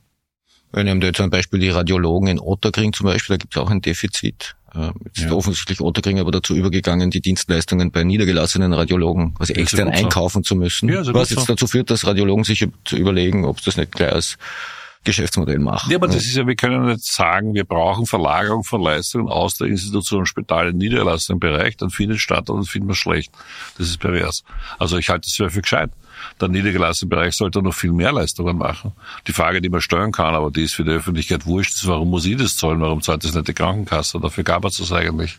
[0.72, 3.62] Wir nehmen da jetzt ein Beispiel die Radiologen in Otterkring zum Beispiel, da gibt es
[3.62, 4.54] auch ein Defizit.
[4.74, 5.32] Äh, jetzt ja.
[5.32, 10.88] offensichtlich Otterkring aber dazu übergegangen, die Dienstleistungen bei niedergelassenen Radiologen quasi extern einkaufen zu müssen.
[10.88, 14.38] Ja, was jetzt dazu führt, dass Radiologen sich zu überlegen, ob das nicht gleich als
[15.08, 15.90] Geschäftsmodell machen.
[15.90, 19.56] Ja, aber das ist ja, wir können nicht sagen, wir brauchen Verlagerung von Leistungen aus
[19.56, 23.32] der Institution Spital in niedergelassenen Bereich, dann findet statt und dann finden wir schlecht.
[23.76, 24.44] Das ist pervers.
[24.78, 25.90] Also ich halte es für gescheit
[26.40, 28.92] der niedergelassene Bereich sollte noch viel mehr Leistungen machen.
[29.26, 32.10] Die Frage, die man steuern kann, aber die ist für die Öffentlichkeit wurscht, ist, warum
[32.10, 32.80] muss ich das zahlen?
[32.80, 34.20] Warum zahlt das nicht die Krankenkasse?
[34.20, 35.38] Dafür gab es das eigentlich.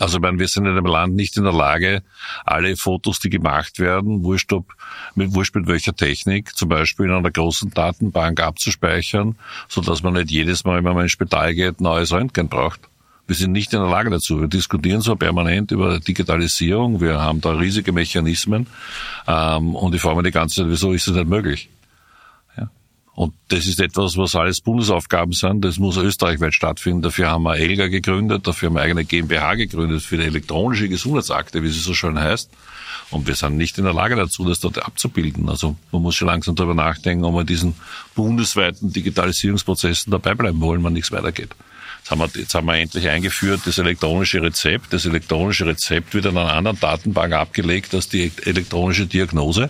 [0.00, 2.02] Also ich meine, wir sind in einem Land nicht in der Lage,
[2.46, 4.72] alle Fotos, die gemacht werden, wurscht, ob,
[5.14, 9.36] mit, wurscht mit welcher Technik, zum Beispiel in einer großen Datenbank abzuspeichern,
[9.68, 12.80] so dass man nicht jedes Mal, wenn man ins Spital geht, neues Röntgen braucht.
[13.26, 14.40] Wir sind nicht in der Lage dazu.
[14.40, 18.68] Wir diskutieren zwar permanent über Digitalisierung, wir haben da riesige Mechanismen
[19.28, 21.68] ähm, und ich frage mich die ganze Zeit, wieso ist das nicht möglich?
[23.20, 25.62] Und das ist etwas, was alles Bundesaufgaben sind.
[25.62, 27.02] Das muss österreichweit stattfinden.
[27.02, 31.62] Dafür haben wir ELGA gegründet, dafür haben wir eigene GmbH gegründet für die elektronische Gesundheitsakte,
[31.62, 32.48] wie sie so schön heißt.
[33.10, 35.50] Und wir sind nicht in der Lage dazu, das dort abzubilden.
[35.50, 37.74] Also man muss schon langsam darüber nachdenken, ob wir diesen
[38.14, 41.50] bundesweiten Digitalisierungsprozessen dabei bleiben wollen, wenn nichts weitergeht.
[41.98, 44.94] Jetzt haben, wir, jetzt haben wir endlich eingeführt das elektronische Rezept.
[44.94, 49.68] Das elektronische Rezept wird in einer anderen Datenbank abgelegt als die elektronische Diagnose.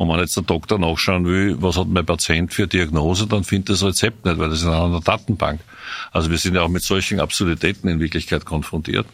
[0.00, 3.68] Und wenn jetzt der Doktor nachschauen will, was hat mein Patient für Diagnose, dann findet
[3.68, 5.60] das Rezept nicht, weil das ist in einer Datenbank.
[6.10, 9.06] Also wir sind ja auch mit solchen Absurditäten in Wirklichkeit konfrontiert.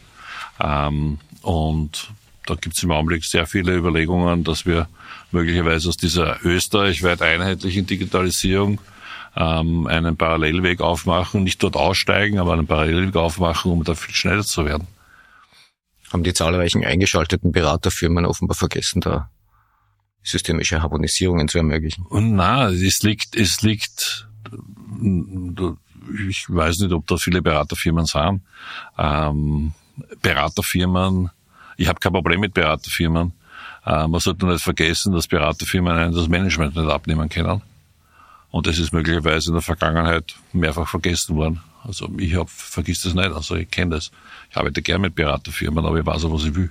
[0.61, 2.13] Ähm, und
[2.47, 4.87] da gibt es im Augenblick sehr viele Überlegungen, dass wir
[5.33, 8.81] möglicherweise aus dieser österreichweit einheitlichen Digitalisierung
[9.35, 14.45] ähm, einen Parallelweg aufmachen, nicht dort aussteigen, aber einen Parallelweg aufmachen, um da viel schneller
[14.45, 14.87] zu werden.
[16.13, 19.31] Haben die zahlreichen eingeschalteten Beraterfirmen offenbar vergessen, da
[20.27, 22.05] systemische Harmonisierungen zu ermöglichen?
[22.07, 24.29] Und na, es liegt, es liegt,
[26.29, 28.43] ich weiß nicht, ob da viele Beraterfirmen sind.
[28.99, 29.73] Ähm,
[30.21, 31.31] Beraterfirmen,
[31.77, 33.33] ich habe kein Problem mit Beraterfirmen.
[33.85, 37.63] Äh, man sollte nicht vergessen, dass Beraterfirmen das Management nicht abnehmen können.
[38.51, 41.61] Und das ist möglicherweise in der Vergangenheit mehrfach vergessen worden.
[41.85, 44.11] Also ich hab, vergiss das nicht, also ich kenne das.
[44.51, 46.71] Ich arbeite gern mit Beraterfirmen, aber ich weiß auch, was ich will.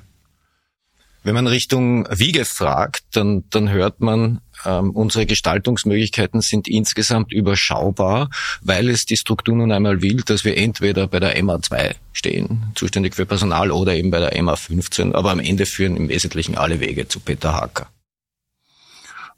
[1.26, 8.30] Wenn man Richtung Wiege fragt, dann, dann hört man, ähm, unsere Gestaltungsmöglichkeiten sind insgesamt überschaubar,
[8.62, 13.16] weil es die Struktur nun einmal will, dass wir entweder bei der MA2 stehen, zuständig
[13.16, 17.08] für Personal, oder eben bei der MA15, aber am Ende führen im Wesentlichen alle Wege
[17.08, 17.88] zu Peter Hacker.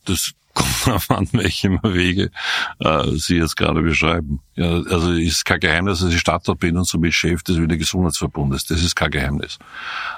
[0.03, 2.32] Das kommt darauf an, welche Wege
[2.80, 4.39] äh, Sie jetzt gerade beschreiben.
[4.55, 8.66] Ja, also ist kein Geheimnis, dass ich Stadtrat bin und somit Chef des Wiener Gesundheitsverbundes.
[8.66, 9.60] Das ist kein Geheimnis.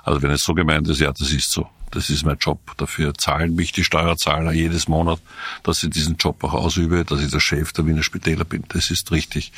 [0.04, 1.68] Also wenn es so gemeint ist, ja, das ist so.
[1.92, 2.60] Das ist mein Job.
[2.78, 5.20] Dafür zahlen mich die Steuerzahler jedes Monat,
[5.64, 8.64] dass ich diesen Job auch ausübe, dass ich der Chef der Wiener Spitäler bin.
[8.70, 9.52] Das ist richtig.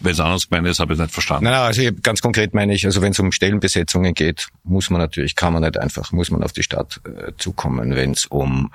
[0.00, 1.44] Wenn es anders gemeint ist, habe ich es nicht verstanden.
[1.44, 5.36] Nein, also ganz konkret meine ich, also wenn es um Stellenbesetzungen geht, muss man natürlich,
[5.36, 7.94] kann man nicht einfach, muss man auf die Stadt äh, zukommen.
[7.94, 8.70] Wenn es um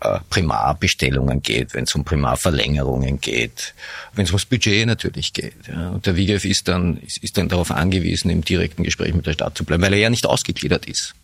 [0.00, 3.74] äh, Primarbestellungen geht, wenn es um Primarverlängerungen geht,
[4.14, 5.68] wenn es ums Budget natürlich geht.
[5.68, 5.90] Ja.
[5.90, 9.32] Und der WIGF ist dann, ist, ist dann darauf angewiesen, im direkten Gespräch mit der
[9.32, 11.14] Stadt zu bleiben, weil er ja nicht ausgegliedert ist.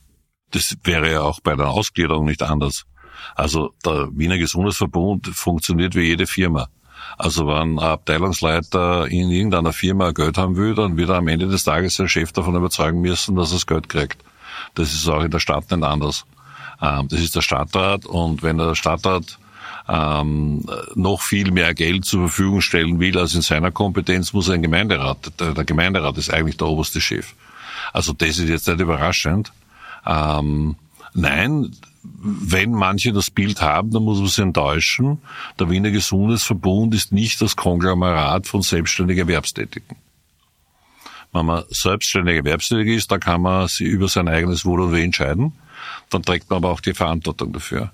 [0.53, 2.85] Das wäre ja auch bei der Ausgliederung nicht anders.
[3.35, 6.69] Also der Wiener Gesundheitsverbund funktioniert wie jede Firma.
[7.19, 11.49] Also wenn ein Abteilungsleiter in irgendeiner Firma Geld haben will, dann wird er am Ende
[11.49, 14.23] des Tages seinen Chef davon überzeugen müssen, dass er das Geld kriegt.
[14.75, 16.25] Das ist auch in der Stadt nicht anders.
[16.81, 19.39] Ähm, das ist der Stadtrat und wenn der Stadtrat
[19.89, 24.63] ähm, noch viel mehr Geld zur Verfügung stellen will als in seiner Kompetenz, muss ein
[24.63, 25.33] Gemeinderat.
[25.41, 27.35] Der Gemeinderat ist eigentlich der oberste Chef.
[27.93, 29.53] Also das ist jetzt nicht überraschend.
[30.07, 30.77] Ähm,
[31.15, 35.19] nein, wenn manche das Bild haben, dann muss man sie enttäuschen.
[35.59, 39.97] Der Wiener Gesundheitsverbund ist nicht das Konglomerat von selbstständigen Erwerbstätigen.
[41.33, 45.03] Wenn man selbstständig erwerbstätig ist, dann kann man sich über sein eigenes Wohl und Weh
[45.03, 45.53] entscheiden.
[46.11, 47.93] Dann trägt man aber auch die Verantwortung dafür.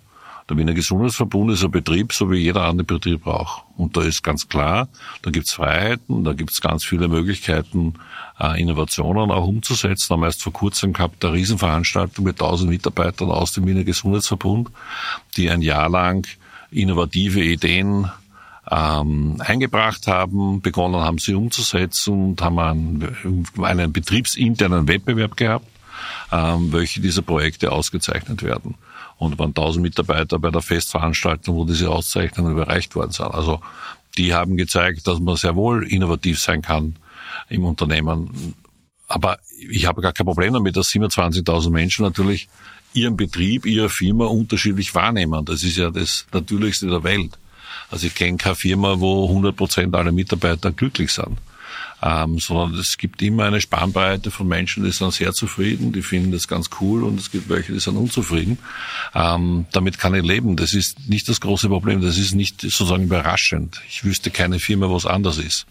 [0.49, 3.65] Der Wiener Gesundheitsverbund ist ein Betrieb, so wie jeder andere Betrieb auch.
[3.77, 4.89] Und da ist ganz klar,
[5.21, 7.95] da gibt's Freiheiten, da gibt's ganz viele Möglichkeiten,
[8.41, 10.15] äh, Innovationen auch umzusetzen.
[10.15, 14.71] Haben wir erst vor kurzem gehabt eine Riesenveranstaltung mit 1000 Mitarbeitern aus dem Wiener Gesundheitsverbund,
[15.37, 16.27] die ein Jahr lang
[16.71, 18.11] innovative Ideen
[18.71, 25.67] ähm, eingebracht haben, begonnen haben sie umzusetzen und haben einen, einen betriebsinternen Wettbewerb gehabt,
[26.33, 28.77] ähm, welche dieser Projekte ausgezeichnet werden
[29.19, 33.27] und waren 1000 Mitarbeiter bei der Festveranstaltung, wo diese Auszeichnungen überreicht worden sind.
[33.27, 33.61] Also
[34.17, 36.97] die haben gezeigt, dass man sehr wohl innovativ sein kann
[37.49, 38.55] im Unternehmen.
[39.09, 39.39] Aber
[39.71, 42.49] ich habe gar kein Problem damit, dass 27.000 Menschen natürlich
[42.95, 45.45] ihren Betrieb, ihre Firma unterschiedlich wahrnehmen.
[45.45, 47.39] Das ist ja das Natürlichste der Welt.
[47.91, 51.39] Also ich kenne keine Firma, wo 100 Prozent aller Mitarbeiter glücklich sind
[52.03, 56.31] ähm, sondern es gibt immer eine Spannbreite von Menschen, die sind sehr zufrieden, die finden
[56.31, 58.59] das ganz cool und es gibt welche, die sind unzufrieden.
[59.15, 60.57] Ähm, damit kann ich leben.
[60.57, 62.01] Das ist nicht das große Problem.
[62.01, 63.81] Das ist nicht sozusagen überraschend.
[63.89, 65.67] Ich wüsste keine Firma, wo es anders ist.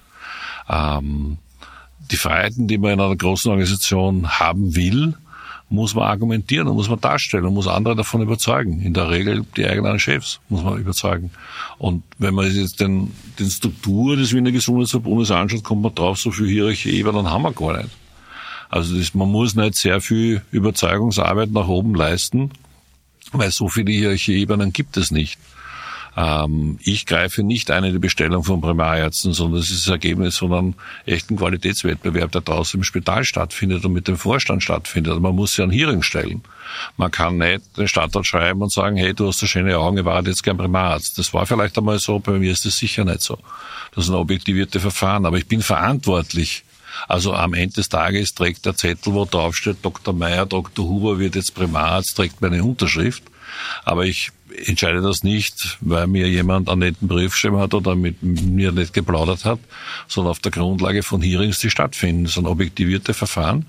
[0.69, 1.37] Ähm,
[2.11, 5.15] die Freiheiten, die man in einer großen Organisation haben will,
[5.69, 8.81] muss man argumentieren und muss man darstellen und muss andere davon überzeugen.
[8.81, 11.31] In der Regel die eigenen Chefs muss man überzeugen.
[11.77, 16.31] Und wenn man jetzt den, den Struktur des Wiener Gesundheitsverbundes anschaut, kommt man drauf, so
[16.31, 17.89] viel Hierarchie, dann haben wir gar nicht.
[18.69, 22.51] Also das, man muss nicht sehr viel Überzeugungsarbeit nach oben leisten,
[23.31, 25.37] weil so viele Hierarchieebenen gibt es nicht.
[26.17, 30.37] Ähm, ich greife nicht ein in die Bestellung von Primarärzten, sondern es ist das Ergebnis
[30.37, 30.73] von einem
[31.05, 35.11] echten Qualitätswettbewerb, der draußen im Spital stattfindet und mit dem Vorstand stattfindet.
[35.11, 36.41] Also man muss ja ein Hearing stellen.
[36.97, 40.05] Man kann nicht den Stadtrat schreiben und sagen, hey, du hast so schöne Augen, ich
[40.05, 41.19] war jetzt gern Primararzt.
[41.19, 43.37] Das war vielleicht einmal so, bei mir ist das sicher nicht so.
[43.93, 46.63] Das sind objektivierte Verfahren, aber ich bin verantwortlich
[47.07, 50.15] also am Ende des Tages trägt der Zettel, wo draufsteht, Dr.
[50.15, 50.83] Meyer, Dr.
[50.83, 53.21] Huber wird jetzt Primararzt, trägt meine Unterschrift.
[53.85, 54.31] Aber ich
[54.65, 58.93] entscheide das nicht, weil mir jemand einen netten Brief geschrieben hat oder mit mir nicht
[58.93, 59.59] geplaudert hat,
[60.07, 62.25] sondern auf der Grundlage von Hearings, die stattfinden.
[62.25, 63.67] Das sind objektivierte Verfahren.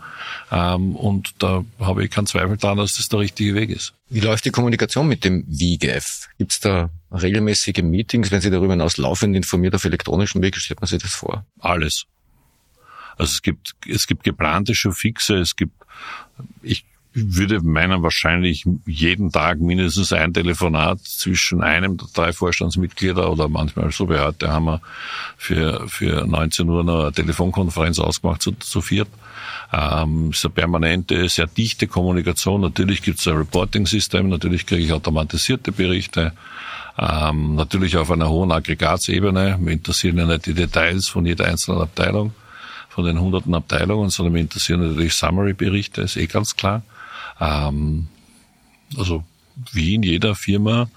[0.50, 3.92] Ähm, und da habe ich keinen Zweifel daran, dass das der richtige Weg ist.
[4.08, 6.28] Wie läuft die Kommunikation mit dem WIGF?
[6.38, 8.30] Gibt es da regelmäßige Meetings?
[8.30, 11.44] Wenn Sie darüber hinaus laufend informiert auf elektronischen Weg, stellt man sich das vor?
[11.60, 12.06] Alles.
[13.18, 15.74] Also es gibt, es gibt geplante Showfixe, es gibt,
[16.62, 16.84] ich
[17.26, 23.90] würde meinen wahrscheinlich jeden Tag mindestens ein Telefonat zwischen einem der drei Vorstandsmitglieder oder manchmal
[23.90, 24.80] so wie heute haben wir
[25.36, 29.08] für, für 19 Uhr eine Telefonkonferenz ausgemacht zu, zu viert.
[29.72, 32.60] Ähm, ist eine permanente, sehr dichte Kommunikation.
[32.60, 36.32] Natürlich gibt es ein Reporting-System, natürlich kriege ich automatisierte Berichte.
[36.98, 39.58] Ähm, natürlich auf einer hohen Aggregatsebene.
[39.60, 42.32] Mir interessieren ja nicht die Details von jeder einzelnen Abteilung,
[42.88, 46.82] von den hunderten Abteilungen, sondern mir interessieren natürlich Summary-Berichte, ist eh ganz klar.
[47.40, 48.08] Ähm,
[48.96, 49.24] also
[49.72, 50.88] wie in jeder Firma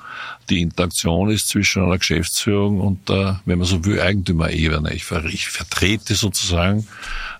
[0.49, 4.93] die Interaktion ist zwischen einer Geschäftsführung und der, wenn man so will, Eigentümerebene.
[4.93, 6.87] Ich, ich vertrete sozusagen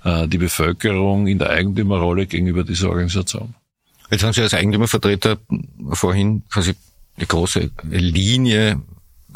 [0.04, 3.54] äh, die Bevölkerung in der Eigentümerrolle gegenüber dieser Organisation.
[4.10, 5.38] Jetzt haben Sie als Eigentümervertreter
[5.92, 6.74] vorhin quasi
[7.18, 8.82] eine große Linie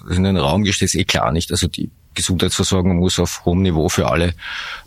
[0.09, 1.51] in den Raum gestellt, ist eh klar nicht.
[1.51, 4.33] Also die Gesundheitsversorgung muss auf hohem Niveau für alle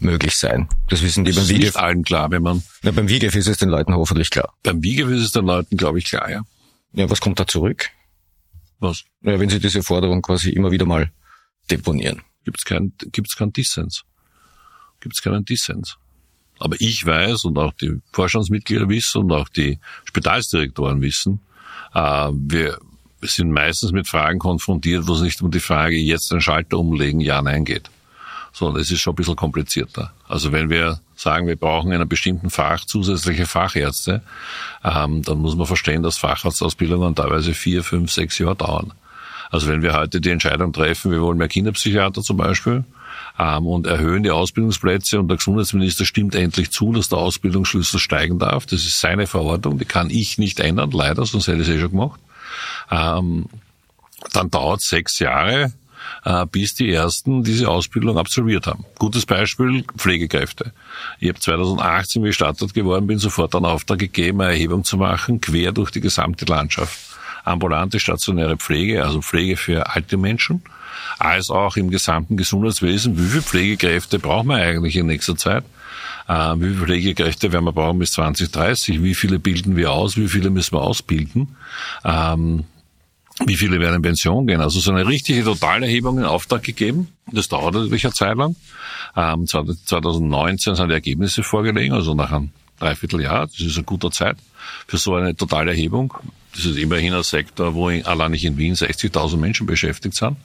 [0.01, 0.69] möglich sein.
[0.89, 1.69] Das wissen die das beim WIGEF.
[1.69, 2.63] Ist allen klar, wenn man.
[2.83, 4.55] Ja, beim WIGEF ist es den Leuten hoffentlich klar.
[4.63, 6.43] Beim WIGEF ist es den Leuten, glaube ich, klar, ja.
[6.93, 7.91] Ja, was kommt da zurück?
[8.81, 9.05] Was?
[9.23, 11.11] Ja, wenn Sie diese Forderung quasi immer wieder mal
[11.71, 12.23] deponieren.
[12.45, 14.05] Gibt's kein, gibt's keinen Dissens.
[15.01, 15.97] Gibt's keinen Dissens.
[16.59, 21.41] Aber ich weiß und auch die Vorstandsmitglieder wissen und auch die Spitalsdirektoren wissen,
[21.95, 22.79] äh, wir
[23.23, 27.21] sind meistens mit Fragen konfrontiert, wo es nicht um die Frage, jetzt den Schalter umlegen,
[27.21, 27.91] ja, nein geht.
[28.53, 30.13] Sondern es ist schon ein bisschen komplizierter.
[30.29, 34.23] Also wenn wir sagen, wir brauchen in einem bestimmten Fach zusätzliche Fachärzte,
[34.85, 38.93] ähm, dann muss man verstehen, dass Facharztausbildungen teilweise vier, fünf, sechs Jahre dauern.
[39.51, 42.85] Also wenn wir heute die Entscheidung treffen, wir wollen mehr Kinderpsychiater zum Beispiel,
[43.39, 48.39] ähm, und erhöhen die Ausbildungsplätze und der Gesundheitsminister stimmt endlich zu, dass der Ausbildungsschlüssel steigen
[48.39, 48.67] darf.
[48.67, 51.81] Das ist seine Verordnung, die kann ich nicht ändern, leider, sonst hätte ich es eh
[51.81, 52.21] schon gemacht.
[52.91, 53.47] Ähm,
[54.33, 55.73] dann dauert sechs Jahre,
[56.25, 58.85] äh, bis die ersten diese Ausbildung absolviert haben.
[58.99, 60.73] Gutes Beispiel, Pflegekräfte.
[61.21, 64.97] Ich habe 2018, wie ich gestartet geworden bin, sofort einen Auftrag gegeben, eine Erhebung zu
[64.97, 66.99] machen, quer durch die gesamte Landschaft.
[67.45, 70.63] Ambulante stationäre Pflege, also Pflege für alte Menschen,
[71.19, 73.19] als auch im gesamten Gesundheitswesen.
[73.19, 75.65] Wie viele Pflegekräfte brauchen wir eigentlich in nächster Zeit?
[76.29, 79.03] Äh, wie viele Pflegekräfte werden wir brauchen bis 2030?
[79.03, 80.17] Wie viele bilden wir aus?
[80.17, 81.57] Wie viele müssen wir ausbilden?
[82.05, 82.65] Ähm,
[83.47, 84.61] wie viele werden in Pension gehen?
[84.61, 87.09] Also so eine richtige Totalerhebung in Auftrag gegeben.
[87.31, 88.57] Das dauert natürlich eine Zeit lang.
[89.17, 93.47] Ähm, 2019 sind die Ergebnisse vorgelegen, also nach einem Dreivierteljahr.
[93.47, 94.37] Das ist eine gute Zeit
[94.87, 96.15] für so eine Totalerhebung.
[96.55, 100.37] Das ist immerhin ein Sektor, wo allein nicht in Wien 60.000 Menschen beschäftigt sind.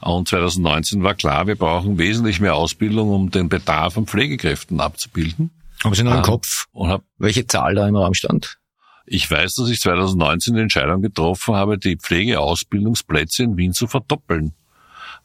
[0.00, 5.50] Und 2019 war klar, wir brauchen wesentlich mehr Ausbildung, um den Bedarf an Pflegekräften abzubilden.
[5.82, 8.58] Haben Sie noch im ähm, Kopf, und hab, welche Zahl da im Raum stand?
[9.06, 14.52] Ich weiß, dass ich 2019 die Entscheidung getroffen habe, die Pflegeausbildungsplätze in Wien zu verdoppeln,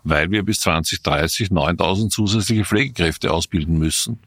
[0.03, 4.19] weil wir bis 2030 9000 zusätzliche Pflegekräfte ausbilden müssen.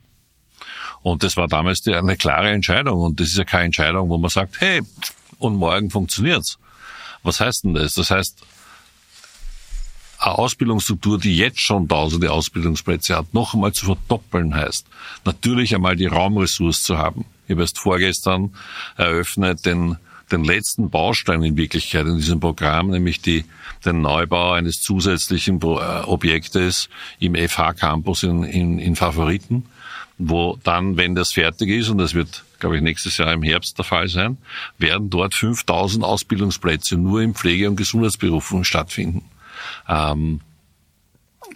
[1.03, 3.01] Und das war damals eine klare Entscheidung.
[3.01, 4.83] Und das ist ja keine Entscheidung, wo man sagt, hey,
[5.39, 6.59] und morgen funktioniert's.
[7.23, 7.95] Was heißt denn das?
[7.95, 8.43] Das heißt,
[10.19, 14.87] eine Ausbildungsstruktur, die jetzt schon tausende Ausbildungsplätze hat, noch einmal zu verdoppeln heißt,
[15.25, 17.25] natürlich einmal die Raumressource zu haben.
[17.47, 18.55] Ich habe erst vorgestern
[18.97, 19.97] eröffnet den,
[20.33, 23.45] den letzten Baustein in Wirklichkeit in diesem Programm, nämlich die,
[23.85, 26.89] den Neubau eines zusätzlichen äh, Objektes
[27.21, 29.67] im FH-Campus in, in, in Favoriten,
[30.19, 33.79] wo dann, wenn das fertig ist, und das wird glaube ich, nächstes Jahr im Herbst
[33.79, 34.37] der Fall sein,
[34.79, 39.25] werden dort 5000 Ausbildungsplätze nur im Pflege- und Gesundheitsberufen stattfinden.
[39.89, 40.41] Ähm,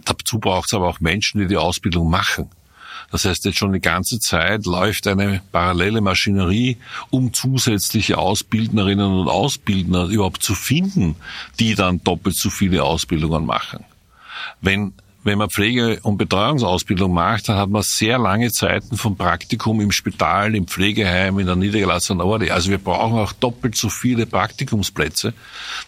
[0.04, 2.48] dazu braucht es aber auch Menschen, die die Ausbildung machen.
[3.10, 6.78] Das heißt, jetzt schon die ganze Zeit läuft eine parallele Maschinerie,
[7.10, 11.16] um zusätzliche Ausbildnerinnen und Ausbildner überhaupt zu finden,
[11.60, 13.84] die dann doppelt so viele Ausbildungen machen.
[14.62, 14.94] Wenn
[15.24, 19.92] wenn man Pflege- und Betreuungsausbildung macht, dann hat man sehr lange Zeiten vom Praktikum im
[19.92, 22.52] Spital, im Pflegeheim, in der niedergelassenen Orde.
[22.52, 25.32] Also wir brauchen auch doppelt so viele Praktikumsplätze.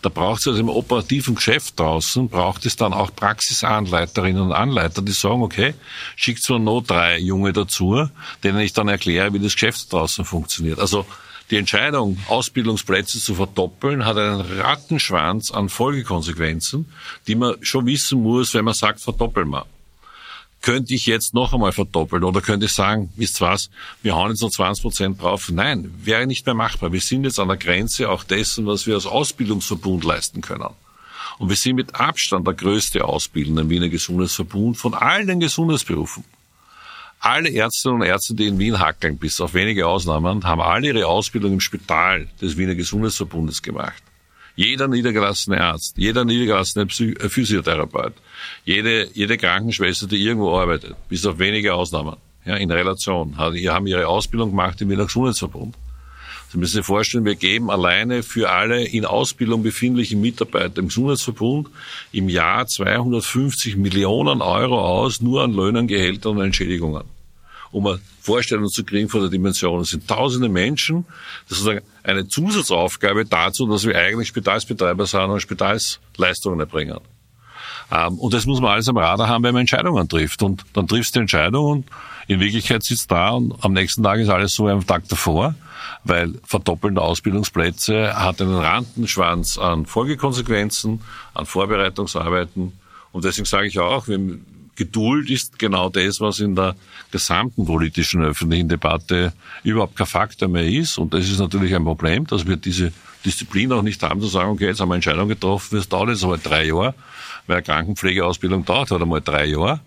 [0.02, 5.02] Da braucht es also im operativen Geschäft draußen, braucht es dann auch Praxisanleiterinnen und Anleiter,
[5.02, 5.74] die sagen, okay,
[6.16, 8.08] schickt so noch drei Junge dazu,
[8.44, 10.78] denen ich dann erkläre, wie das Geschäft draußen funktioniert.
[10.78, 11.06] Also
[11.50, 16.90] die Entscheidung, Ausbildungsplätze zu verdoppeln, hat einen Rattenschwanz an Folgekonsequenzen,
[17.26, 19.66] die man schon wissen muss, wenn man sagt, verdoppeln wir.
[20.62, 23.68] Könnte ich jetzt noch einmal verdoppeln oder könnte ich sagen, wisst was,
[24.02, 25.50] wir hauen jetzt noch 20 Prozent drauf?
[25.50, 26.92] Nein, wäre nicht mehr machbar.
[26.92, 30.70] Wir sind jetzt an der Grenze auch dessen, was wir als Ausbildungsverbund leisten können.
[31.38, 36.24] Und wir sind mit Abstand der größte Ausbildende im Wiener Gesundheitsverbund von allen Gesundheitsberufen
[37.24, 41.06] alle Ärztinnen und Ärzte, die in Wien hackeln, bis auf wenige Ausnahmen, haben alle ihre
[41.06, 44.02] Ausbildung im Spital des Wiener Gesundheitsverbundes gemacht.
[44.56, 48.12] Jeder niedergelassene Arzt, jeder niedergelassene Physiotherapeut,
[48.64, 53.36] jede, jede Krankenschwester, die irgendwo arbeitet, bis auf wenige Ausnahmen, ja, in Relation.
[53.38, 55.74] Haben ihre Ausbildung gemacht im Wiener Gesundheitsverbund.
[56.54, 61.68] Sie müssen sich vorstellen, wir geben alleine für alle in Ausbildung befindlichen Mitarbeiter im Gesundheitsverbund
[62.12, 67.02] im Jahr 250 Millionen Euro aus, nur an Löhnen, Gehältern und Entschädigungen.
[67.72, 69.80] Um eine Vorstellung zu kriegen von der Dimension.
[69.80, 71.06] Es sind tausende Menschen.
[71.48, 71.68] Das ist
[72.04, 77.00] eine Zusatzaufgabe dazu, dass wir eigentlich Spitalsbetreiber sind und Spitalsleistungen erbringen.
[77.90, 80.40] Ähm, und das muss man alles am Radar haben, wenn man Entscheidungen trifft.
[80.40, 81.86] Und dann triffst du die Entscheidung und
[82.28, 85.56] in Wirklichkeit sitzt da und am nächsten Tag ist alles so am Tag davor
[86.04, 91.00] weil verdoppelnde Ausbildungsplätze hat einen Randenschwanz an Folgekonsequenzen,
[91.34, 92.72] an Vorbereitungsarbeiten.
[93.12, 94.08] Und deswegen sage ich auch,
[94.76, 96.74] Geduld ist genau das, was in der
[97.12, 99.32] gesamten politischen öffentlichen Debatte
[99.62, 100.98] überhaupt kein Faktor mehr ist.
[100.98, 102.92] Und das ist natürlich ein Problem, dass wir diese
[103.24, 106.24] Disziplin auch nicht haben, zu sagen, okay, jetzt haben wir Entscheidung getroffen, es dauert jetzt
[106.24, 106.94] aber drei Jahre,
[107.46, 109.80] weil Krankenpflegeausbildung dauert halt einmal drei Jahre.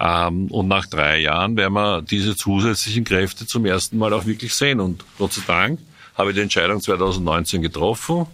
[0.00, 4.54] Ähm, und nach drei Jahren werden wir diese zusätzlichen Kräfte zum ersten Mal auch wirklich
[4.54, 4.80] sehen.
[4.80, 5.80] Und Gott sei Dank
[6.16, 8.26] habe ich die Entscheidung 2019 getroffen.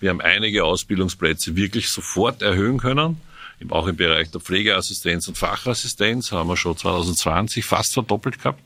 [0.00, 3.20] Wir haben einige Ausbildungsplätze wirklich sofort erhöhen können.
[3.68, 8.62] Auch im Bereich der Pflegeassistenz und Fachassistenz haben wir schon 2020 fast verdoppelt gehabt.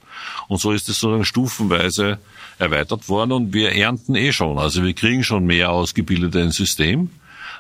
[0.46, 2.18] Und so ist es sozusagen stufenweise
[2.60, 4.56] erweitert worden und wir ernten eh schon.
[4.58, 7.10] Also wir kriegen schon mehr Ausgebildete ins System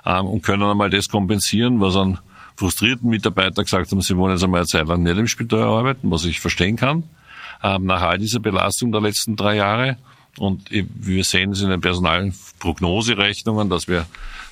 [0.06, 2.18] ähm, und können einmal das kompensieren, was an
[2.56, 6.10] frustrierten Mitarbeiter gesagt haben, sie wollen jetzt einmal eine Zeit lang nicht im Spital arbeiten,
[6.10, 7.04] was ich verstehen kann,
[7.62, 9.96] ähm, nach all dieser Belastung der letzten drei Jahre.
[10.38, 14.06] Und wir sehen es in den Personalprognoserechnungen, dass wir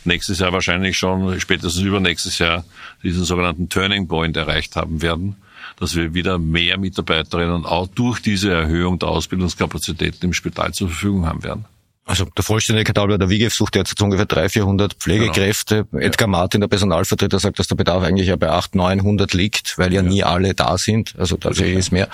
[0.05, 2.65] nächstes Jahr wahrscheinlich schon, spätestens übernächstes Jahr,
[3.03, 5.37] diesen sogenannten Turning Point erreicht haben werden,
[5.79, 11.27] dass wir wieder mehr Mitarbeiterinnen auch durch diese Erhöhung der Ausbildungskapazitäten im Spital zur Verfügung
[11.27, 11.65] haben werden.
[12.05, 15.87] Also der Vollständigkeit halber, der WIGEF sucht jetzt ungefähr 300, 400 Pflegekräfte.
[15.91, 16.03] Genau.
[16.03, 19.93] Edgar Martin, der Personalvertreter, sagt, dass der Bedarf eigentlich ja bei 800, 900 liegt, weil
[19.93, 20.09] ja, ja.
[20.09, 21.15] nie alle da sind.
[21.17, 22.09] Also tatsächlich ist mehr.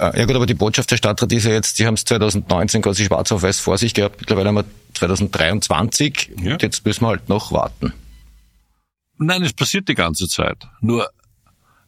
[0.00, 2.82] Äh, ja gut, aber die Botschaft der Stadtrat ist ja jetzt, Sie haben es 2019
[2.82, 4.20] quasi schwarz auf weiß vor sich gehabt.
[4.20, 6.32] Mittlerweile haben wir 2023.
[6.42, 6.54] Ja.
[6.54, 7.92] Und jetzt müssen wir halt noch warten.
[9.16, 10.66] Nein, es passiert die ganze Zeit.
[10.80, 11.08] Nur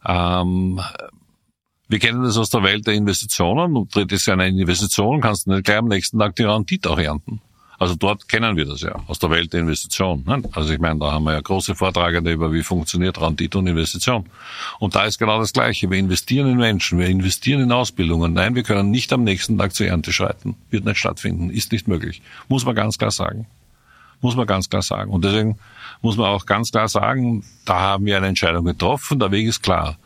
[0.05, 0.81] ähm,
[1.91, 3.73] wir kennen das aus der Welt der Investitionen.
[3.73, 7.41] Du trittst eine Investition, kannst nicht gleich am nächsten Tag die Rendite auch ernten.
[7.77, 10.23] Also dort kennen wir das ja, aus der Welt der Investition.
[10.53, 14.25] Also ich meine, da haben wir ja große Vortragende über, wie funktioniert Rendite und Investition.
[14.79, 15.89] Und da ist genau das Gleiche.
[15.89, 18.31] Wir investieren in Menschen, wir investieren in Ausbildungen.
[18.33, 20.55] Nein, wir können nicht am nächsten Tag zur Ernte schreiten.
[20.69, 22.21] Wird nicht stattfinden, ist nicht möglich.
[22.47, 23.47] Muss man ganz klar sagen.
[24.21, 25.11] Muss man ganz klar sagen.
[25.11, 25.57] Und deswegen
[26.01, 29.61] muss man auch ganz klar sagen, da haben wir eine Entscheidung getroffen, der Weg ist
[29.61, 29.97] klar.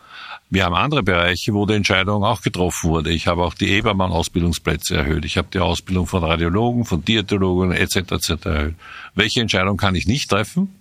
[0.50, 3.12] Wir haben andere Bereiche, wo die Entscheidung auch getroffen wurde.
[3.12, 5.26] Ich habe auch die Ebermann-Ausbildungsplätze erhöht.
[5.26, 7.96] Ich habe die Ausbildung von Radiologen, von Diätologen etc.
[8.12, 8.46] etc.
[8.46, 8.76] erhöht.
[9.16, 10.76] Welche Entscheidung kann ich nicht treffen?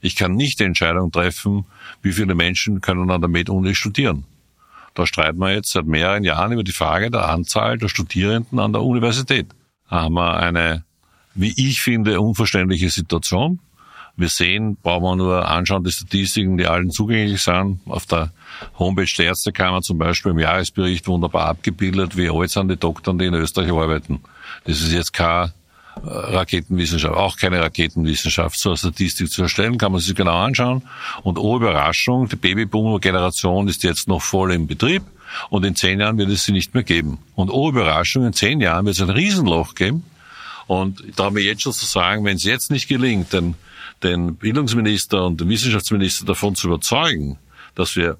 [0.00, 1.64] Ich kann nicht die Entscheidung treffen,
[2.02, 4.24] wie viele Menschen können an der Med-Uni studieren.
[4.94, 8.72] Da streiten wir jetzt seit mehreren Jahren über die Frage der Anzahl der Studierenden an
[8.72, 9.46] der Universität.
[9.88, 10.84] Da haben wir eine,
[11.34, 13.60] wie ich finde, unverständliche Situation.
[14.16, 18.30] Wir sehen, brauchen wir nur anschauen, die Statistiken, die allen zugänglich sind, auf der
[18.78, 23.26] Homepage der Ärztekammer zum Beispiel im Jahresbericht wunderbar abgebildet, wie alt sind die Doktoren, die
[23.26, 24.20] in Österreich arbeiten.
[24.64, 25.54] Das ist jetzt keine
[25.96, 28.58] äh, Raketenwissenschaft, auch keine Raketenwissenschaft.
[28.58, 30.82] So eine Statistik zu erstellen, kann man sich genau anschauen.
[31.22, 35.02] Und oh Überraschung, die Babyboomer-Generation ist jetzt noch voll im Betrieb
[35.48, 37.18] und in zehn Jahren wird es sie nicht mehr geben.
[37.34, 40.04] Und oh Überraschung, in zehn Jahren wird es ein Riesenloch geben.
[40.66, 43.56] Und darf mir jetzt schon zu sagen, wenn es jetzt nicht gelingt, den,
[44.02, 47.38] den Bildungsminister und den Wissenschaftsminister davon zu überzeugen,
[47.74, 48.18] dass wir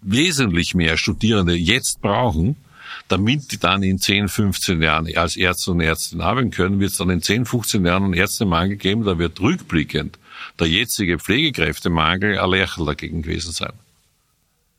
[0.00, 2.56] wesentlich mehr Studierende jetzt brauchen,
[3.08, 6.98] damit die dann in 10, 15 Jahren als Ärzte und Ärztin arbeiten können, wird es
[6.98, 10.18] dann in 10, 15 Jahren einen Ärztemangel geben, da wird rückblickend
[10.58, 13.72] der jetzige Pflegekräftemangel ein Lächeln dagegen gewesen sein.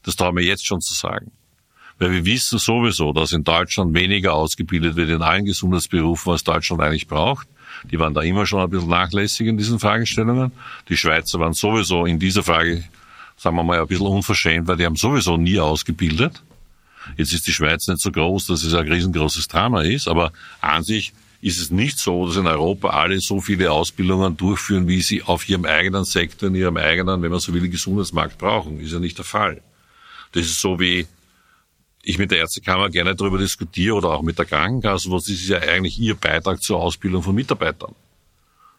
[0.04, 1.32] Das trauen wir jetzt schon zu sagen.
[1.98, 6.82] Weil wir wissen sowieso, dass in Deutschland weniger ausgebildet wird in allen Gesundheitsberufen, was Deutschland
[6.82, 7.48] eigentlich braucht.
[7.92, 10.52] Die waren da immer schon ein bisschen nachlässig in diesen Fragestellungen.
[10.90, 12.84] Die Schweizer waren sowieso in dieser Frage
[13.38, 16.42] sagen wir mal, ein bisschen unverschämt, weil die haben sowieso nie ausgebildet.
[17.18, 20.32] Jetzt ist die Schweiz nicht so groß, dass es ein riesengroßes Drama ist, aber
[20.62, 25.02] an sich ist es nicht so, dass in Europa alle so viele Ausbildungen durchführen, wie
[25.02, 28.80] sie auf ihrem eigenen Sektor, in ihrem eigenen, wenn man so will, Gesundheitsmarkt brauchen.
[28.80, 29.62] Ist ja nicht der Fall.
[30.32, 31.06] Das ist so wie
[32.06, 35.58] ich mit der Ärztekammer gerne darüber diskutiere oder auch mit der Krankenkasse, was ist ja
[35.58, 37.96] eigentlich ihr Beitrag zur Ausbildung von Mitarbeitern.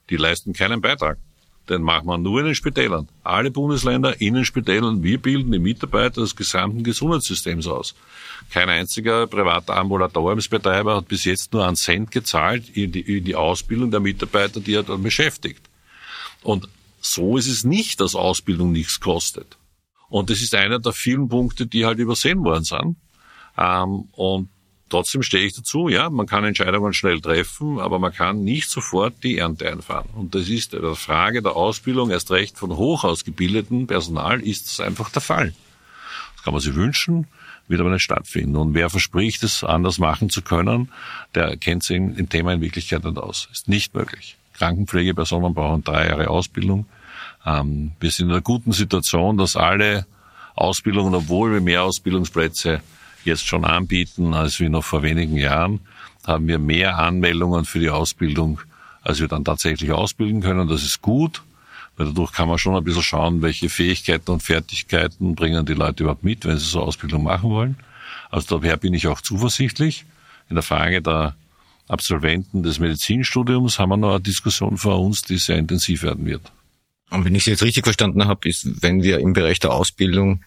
[0.09, 1.19] Die leisten keinen Beitrag.
[1.69, 3.09] Den machen wir nur in den Spitälern.
[3.25, 5.03] Alle Bundesländer in den Spitälern.
[5.03, 7.97] Wir bilden die Mitarbeiter des gesamten Gesundheitssystems aus.
[8.51, 13.35] Kein einziger privater Ambulatoriumsbetreiber hat bis jetzt nur einen Cent gezahlt in die, in die
[13.35, 15.69] Ausbildung der Mitarbeiter, die er dann beschäftigt.
[16.45, 16.69] Und
[17.01, 19.57] so ist es nicht, dass Ausbildung nichts kostet.
[20.09, 22.97] Und das ist einer der vielen Punkte, die halt übersehen worden sind.
[23.59, 24.49] Ähm, und
[24.89, 29.15] trotzdem stehe ich dazu, ja, man kann Entscheidungen schnell treffen, aber man kann nicht sofort
[29.23, 30.09] die Ernte einfahren.
[30.15, 34.81] Und das ist der Frage der Ausbildung, erst recht von hoch ausgebildeten Personal, ist das
[34.81, 35.55] einfach der Fall.
[36.35, 37.27] Das kann man sich wünschen,
[37.69, 38.57] wird aber nicht stattfinden.
[38.57, 40.93] Und wer verspricht, es anders machen zu können,
[41.35, 43.49] der kennt sich im Thema in Wirklichkeit nicht aus.
[43.51, 44.37] Ist nicht möglich.
[44.55, 46.87] Krankenpflegepersonen brauchen drei Jahre Ausbildung.
[47.45, 50.07] Ähm, wir sind in einer guten Situation, dass alle
[50.55, 52.81] Ausbildungen, obwohl wir mehr Ausbildungsplätze
[53.27, 55.81] jetzt schon anbieten als wie noch vor wenigen Jahren,
[56.27, 58.61] haben wir mehr Anmeldungen für die Ausbildung,
[59.03, 60.69] als wir dann tatsächlich ausbilden können.
[60.69, 61.43] Das ist gut,
[61.97, 66.03] weil dadurch kann man schon ein bisschen schauen, welche Fähigkeiten und Fertigkeiten bringen die Leute
[66.03, 67.77] überhaupt mit, wenn sie so Ausbildung machen wollen.
[68.31, 70.05] Also daher bin ich auch zuversichtlich.
[70.49, 71.37] In der Frage der
[71.89, 76.53] Absolventen des Medizinstudiums haben wir noch eine Diskussion vor uns, die sehr intensiv werden wird.
[77.11, 80.43] Und wenn ich Sie jetzt richtig verstanden habe, ist, wenn wir im Bereich der Ausbildung,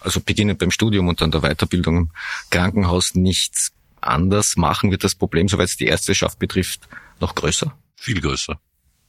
[0.00, 2.10] also beginnend beim Studium und dann der Weiterbildung im
[2.50, 6.88] Krankenhaus nichts anders machen, wird das Problem, soweit es die Ärzteschaft betrifft,
[7.20, 7.76] noch größer?
[7.96, 8.58] Viel größer.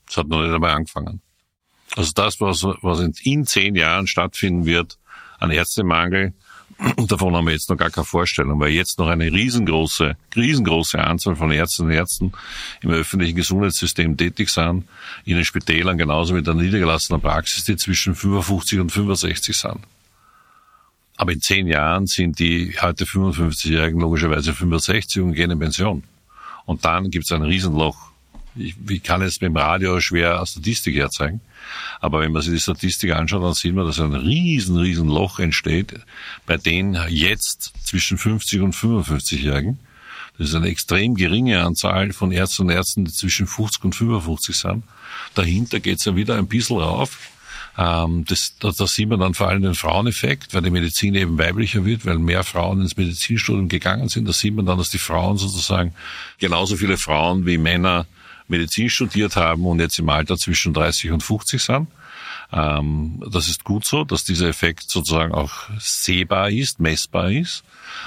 [0.08, 1.20] Es hat noch nicht einmal angefangen.
[1.96, 4.98] Also das, was, was in zehn Jahren stattfinden wird,
[5.38, 6.32] an Ärztemangel,
[7.08, 11.36] Davon haben wir jetzt noch gar keine Vorstellung, weil jetzt noch eine riesengroße, riesengroße Anzahl
[11.36, 12.32] von Ärzten und Ärzten
[12.80, 14.84] im öffentlichen Gesundheitssystem tätig sind,
[15.24, 19.80] in den Spitälern genauso mit der niedergelassenen Praxis, die zwischen 55 und 65 sind.
[21.16, 26.02] Aber in zehn Jahren sind die heute 55-Jährigen logischerweise 65 und gehen in Pension.
[26.66, 28.10] Und dann gibt es ein Riesenloch.
[28.56, 31.40] Ich, ich kann es beim Radio schwer Statistik herzeigen.
[32.00, 35.38] Aber wenn man sich die Statistik anschaut, dann sieht man, dass ein riesen, riesen Loch
[35.38, 35.94] entsteht
[36.46, 39.78] bei den jetzt zwischen 50 und 55-Jährigen.
[40.36, 44.56] Das ist eine extrem geringe Anzahl von Ärzten und Ärzten, die zwischen 50 und 55
[44.56, 44.82] sind.
[45.34, 47.18] Dahinter geht's ja wieder ein bisschen rauf.
[47.76, 51.38] Ähm, das, da, da sieht man dann vor allem den Fraueneffekt, weil die Medizin eben
[51.38, 54.28] weiblicher wird, weil mehr Frauen ins Medizinstudium gegangen sind.
[54.28, 55.94] Da sieht man dann, dass die Frauen sozusagen
[56.38, 58.06] genauso viele Frauen wie Männer
[58.46, 61.88] Medizin studiert haben und jetzt im Alter zwischen 30 und 50 sind.
[62.52, 67.64] Ähm, das ist gut so, dass dieser Effekt sozusagen auch sehbar ist, messbar ist.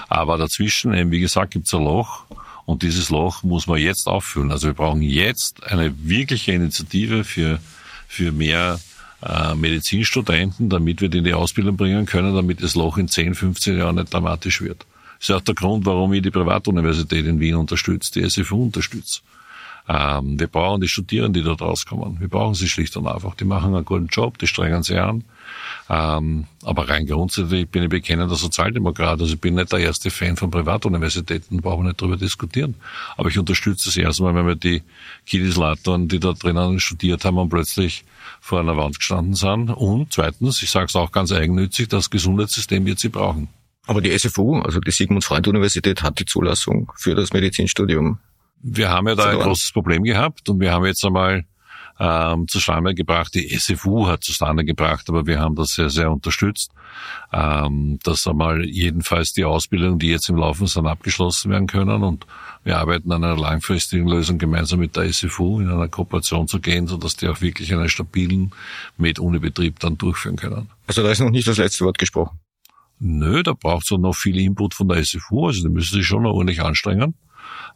[0.07, 2.25] Aber dazwischen, eben wie gesagt, gibt es ein Loch
[2.65, 4.51] und dieses Loch muss man jetzt auffüllen.
[4.51, 7.59] Also wir brauchen jetzt eine wirkliche Initiative für,
[8.07, 8.79] für mehr
[9.21, 13.35] äh, Medizinstudenten, damit wir die in die Ausbildung bringen können, damit das Loch in 10,
[13.35, 14.85] 15 Jahren nicht dramatisch wird.
[15.19, 19.21] Das ist auch der Grund, warum ich die Privatuniversität in Wien unterstütze, die SFU unterstütze.
[19.89, 22.19] Ähm, wir brauchen die Studierenden, die dort rauskommen.
[22.19, 23.35] Wir brauchen sie schlicht und einfach.
[23.35, 25.23] Die machen einen guten Job, die strengen sich an.
[25.89, 29.21] Ähm, aber rein grundsätzlich bin ich bekennender Sozialdemokrat.
[29.21, 32.75] Also ich bin nicht der erste Fan von Privatuniversitäten, brauchen wir nicht darüber diskutieren.
[33.15, 34.83] Aber ich unterstütze es erstmal, wenn wir die
[35.25, 38.03] Kiddies Latoren, die da drinnen studiert haben und plötzlich
[38.41, 39.69] vor einer Wand gestanden sind.
[39.69, 43.49] Und zweitens, ich sage es auch ganz eigennützig, das Gesundheitssystem wird sie brauchen.
[43.85, 48.19] Aber die SFU, also die Sigmund Freud Universität, hat die Zulassung für das Medizinstudium
[48.61, 51.45] wir haben ja da ein großes Problem gehabt und wir haben jetzt einmal
[51.99, 56.71] ähm, zustande gebracht, die SFU hat zustande gebracht, aber wir haben das sehr, sehr unterstützt,
[57.33, 62.25] ähm, dass einmal jedenfalls die Ausbildung, die jetzt im Laufen sind, abgeschlossen werden können und
[62.63, 66.87] wir arbeiten an einer langfristigen Lösung gemeinsam mit der SFU in einer Kooperation zu gehen,
[66.87, 68.51] sodass die auch wirklich einen stabilen
[68.97, 70.69] Med-Uni-Betrieb dann durchführen können.
[70.85, 72.39] Also da ist noch nicht das letzte Wort gesprochen.
[72.99, 76.23] Nö, da braucht es noch viel Input von der SFU, also die müssen sich schon
[76.23, 77.13] noch ordentlich anstrengen.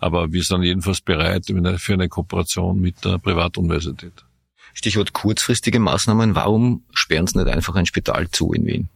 [0.02, 1.46] Aber wir sind jedenfalls bereit
[1.78, 4.26] für eine Kooperation mit der Privatuniversität.
[4.74, 6.34] Stichwort kurzfristige Maßnahmen.
[6.34, 8.90] Warum sperren Sie nicht einfach ein Spital zu in Wien?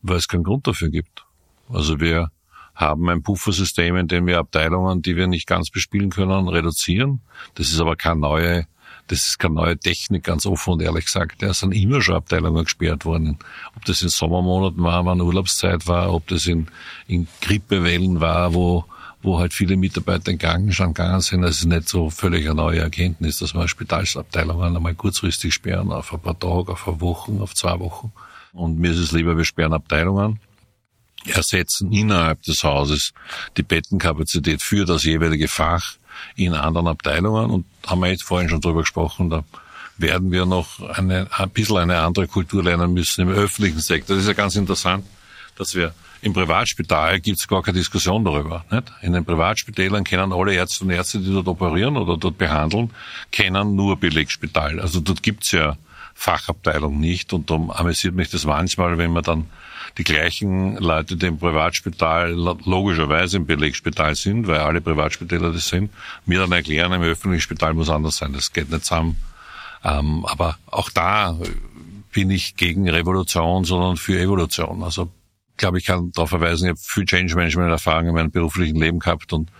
[0.00, 1.24] Weil es keinen Grund dafür gibt.
[1.68, 2.30] Also wir
[2.76, 7.20] haben ein Puffersystem, in dem wir Abteilungen, die wir nicht ganz bespielen können, reduzieren.
[7.56, 8.66] Das ist aber keine neue,
[9.08, 11.42] das ist keine neue Technik, ganz offen und ehrlich gesagt.
[11.42, 13.36] Da sind immer schon Abteilungen gesperrt worden.
[13.74, 16.68] Ob das in Sommermonaten war, wann Urlaubszeit war, ob das in,
[17.08, 18.84] in Grippewellen war, wo
[19.22, 21.42] wo halt viele Mitarbeiter in Krankenstand gegangen sind.
[21.42, 26.12] Das ist nicht so völlig eine neue Erkenntnis, dass man Spitalsabteilungen einmal kurzfristig sperren, auf
[26.12, 28.12] ein paar Tage, auf eine Woche, auf zwei Wochen.
[28.52, 30.40] Und mir ist es lieber, wir sperren Abteilungen,
[31.26, 33.12] ersetzen innerhalb des Hauses
[33.56, 35.94] die Bettenkapazität für das jeweilige Fach
[36.34, 39.44] in anderen Abteilungen und haben wir jetzt vorhin schon drüber gesprochen, da
[39.98, 44.16] werden wir noch eine, ein bisschen eine andere Kultur lernen müssen im öffentlichen Sektor.
[44.16, 45.06] Das ist ja ganz interessant,
[45.56, 48.64] dass wir im Privatspital gibt es gar keine Diskussion darüber.
[48.70, 48.92] Nicht?
[49.02, 52.90] In den Privatspitälern kennen alle Ärzte und Ärzte, die dort operieren oder dort behandeln,
[53.32, 54.78] kennen nur Belegspital.
[54.78, 55.76] Also dort gibt's ja
[56.14, 59.46] Fachabteilung nicht und darum amüsiert mich das manchmal, wenn man dann
[59.98, 65.90] die gleichen Leute, die im Privatspital logischerweise im Belegspital sind, weil alle Privatspitäler das sind,
[66.24, 68.32] mir dann erklären, im öffentlichen Spital muss anders sein.
[68.32, 69.16] Das geht nicht zusammen.
[69.84, 71.36] Ähm, aber auch da
[72.12, 74.84] bin ich gegen Revolution, sondern für Evolution.
[74.84, 75.10] Also
[75.56, 78.98] glaube, ich kann darauf verweisen, ich habe viel Change Management Erfahrung in meinem beruflichen Leben
[78.98, 79.50] gehabt und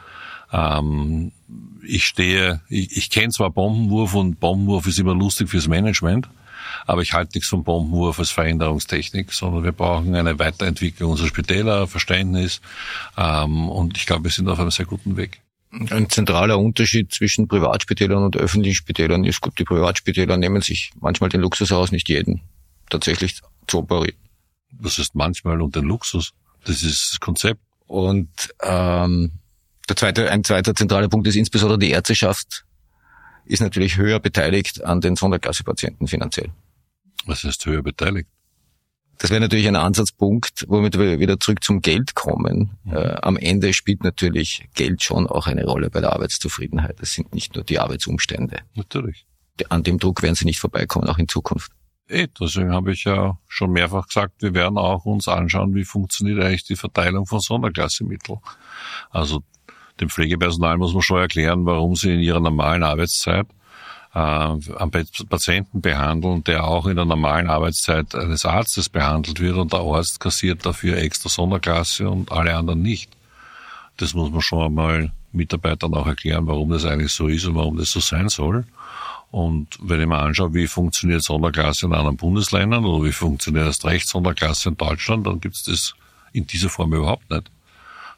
[0.52, 1.32] ähm,
[1.82, 6.28] ich stehe, ich, ich kenne zwar Bombenwurf und Bombenwurf ist immer lustig fürs Management,
[6.86, 11.86] aber ich halte nichts von Bombenwurf als Veränderungstechnik, sondern wir brauchen eine Weiterentwicklung unserer Spitäler,
[11.86, 12.60] Verständnis
[13.16, 15.40] ähm, und ich glaube, wir sind auf einem sehr guten Weg.
[15.90, 21.30] Ein zentraler Unterschied zwischen Privatspitälern und öffentlichen Spitälern ist gut, die Privatspitäler nehmen sich manchmal
[21.30, 22.42] den Luxus heraus, nicht jeden
[22.90, 24.18] tatsächlich zu operieren.
[24.72, 26.32] Das ist manchmal und den Luxus.
[26.64, 27.60] Das ist das Konzept.
[27.86, 29.32] Und ähm,
[29.88, 32.64] der zweite, ein zweiter zentraler Punkt ist insbesondere die Ärzteschaft
[33.44, 36.50] ist natürlich höher beteiligt an den Sonderklassepatienten finanziell.
[37.26, 38.28] Was heißt höher beteiligt?
[39.18, 42.78] Das wäre natürlich ein Ansatzpunkt, womit wir wieder zurück zum Geld kommen.
[42.84, 42.92] Mhm.
[42.92, 46.98] Äh, am Ende spielt natürlich Geld schon auch eine Rolle bei der Arbeitszufriedenheit.
[47.00, 48.60] Es sind nicht nur die Arbeitsumstände.
[48.74, 49.26] Natürlich.
[49.68, 51.70] An dem Druck werden sie nicht vorbeikommen, auch in Zukunft.
[52.12, 56.40] Eh, deswegen habe ich ja schon mehrfach gesagt, wir werden auch uns anschauen, wie funktioniert
[56.40, 58.38] eigentlich die Verteilung von Sonderklassemitteln.
[59.10, 59.42] Also
[59.98, 63.46] dem Pflegepersonal muss man schon erklären, warum sie in ihrer normalen Arbeitszeit
[64.14, 64.90] äh, einen
[65.28, 70.20] Patienten behandeln, der auch in der normalen Arbeitszeit eines Arztes behandelt wird und der Arzt
[70.20, 73.10] kassiert dafür extra Sonderklasse und alle anderen nicht.
[73.96, 77.78] Das muss man schon einmal Mitarbeitern auch erklären, warum das eigentlich so ist und warum
[77.78, 78.66] das so sein soll.
[79.32, 83.82] Und wenn ich mir anschaue, wie funktioniert Sonderklasse in anderen Bundesländern oder wie funktioniert das
[83.82, 85.94] Recht Sonderklasse in Deutschland, dann gibt es das
[86.34, 87.50] in dieser Form überhaupt nicht.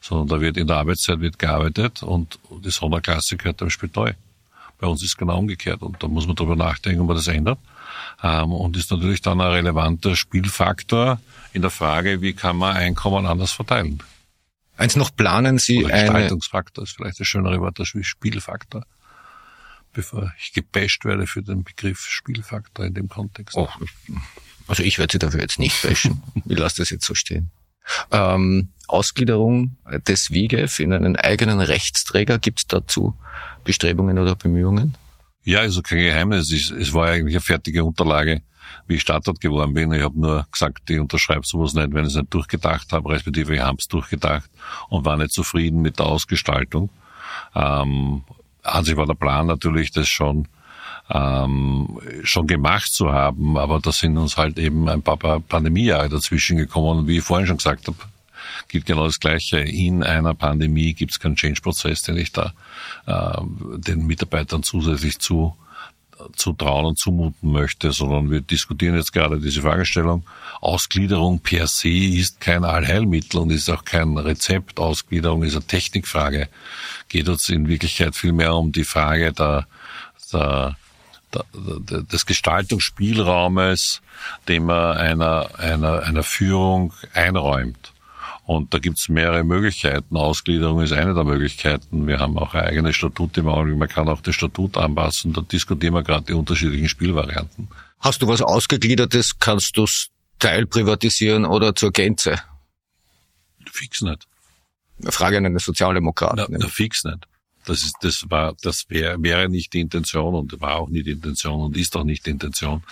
[0.01, 4.17] Sondern da wird in der Arbeitszeit wird gearbeitet und die Sonderklasse gehört dem Spital.
[4.81, 7.29] Bei uns ist es genau umgekehrt und da muss man darüber nachdenken, ob man das
[7.29, 7.61] ändert.
[8.21, 11.21] Ähm, und ist natürlich dann ein relevanter Spielfaktor
[11.53, 14.03] in der Frage, wie kann man Einkommen anders verteilen.
[14.77, 18.85] Eins noch planen Sie Oder Gestaltungsfaktor ist vielleicht das schönere Wort als Spielfaktor
[19.95, 23.57] bevor ich gebasht werde für den Begriff Spielfaktor in dem Kontext.
[23.57, 23.69] Oh,
[24.67, 26.23] also ich werde Sie dafür jetzt nicht bashen.
[26.47, 27.51] ich lasse das jetzt so stehen.
[28.11, 29.77] Ähm, Ausgliederung
[30.07, 33.17] des WIGEF in einen eigenen Rechtsträger, gibt es dazu
[33.65, 34.97] Bestrebungen oder Bemühungen?
[35.45, 36.51] Ja, also kein Geheimnis.
[36.51, 38.43] Es, es war eigentlich eine fertige Unterlage,
[38.87, 39.93] wie ich Startort geworden bin.
[39.93, 43.55] Ich habe nur gesagt, ich unterschreibe sowas nicht, wenn ich es nicht durchgedacht habe, respektive
[43.55, 44.51] ich habe es durchgedacht
[44.89, 46.89] und war nicht zufrieden mit der Ausgestaltung.
[47.55, 48.25] Ähm,
[48.83, 50.49] sich war der Plan natürlich, das schon
[51.11, 56.57] ähm, schon gemacht zu haben, aber da sind uns halt eben ein paar Pandemiejahre dazwischen
[56.57, 57.07] gekommen.
[57.07, 57.99] Wie ich vorhin schon gesagt habe,
[58.69, 59.59] gilt genau das Gleiche.
[59.59, 62.55] In einer Pandemie gibt es keinen Change-Prozess, den ich da
[63.07, 63.39] äh,
[63.79, 65.55] den Mitarbeitern zusätzlich zu
[66.37, 70.25] zu trauen und zumuten möchte, sondern wir diskutieren jetzt gerade diese Fragestellung.
[70.61, 74.79] Ausgliederung per se ist kein Allheilmittel und ist auch kein Rezept.
[74.79, 76.49] Ausgliederung ist eine Technikfrage.
[77.09, 79.67] Geht uns in Wirklichkeit vielmehr um die Frage der,
[80.33, 80.77] der,
[81.33, 84.01] der, des Gestaltungsspielraumes,
[84.49, 87.94] den man einer, einer, einer Führung einräumt.
[88.47, 90.17] Und da gibt's mehrere Möglichkeiten.
[90.17, 92.07] Ausgliederung ist eine der Möglichkeiten.
[92.07, 93.79] Wir haben auch ein eigenes Statut im Augenblick.
[93.79, 95.33] Man kann auch das Statut anpassen.
[95.33, 97.69] Da diskutieren wir gerade die unterschiedlichen Spielvarianten.
[98.01, 99.39] Hast du was Ausgegliedertes?
[99.39, 102.39] Kannst du es teilprivatisieren oder zur Gänze?
[103.73, 104.27] Fix nicht.
[105.09, 106.47] Frage an einen Sozialdemokraten.
[106.51, 107.27] Na, na, fix nicht.
[107.65, 111.13] Das ist, das war, das wäre, wäre nicht die Intention und war auch nicht die
[111.13, 112.83] Intention und ist auch nicht die Intention.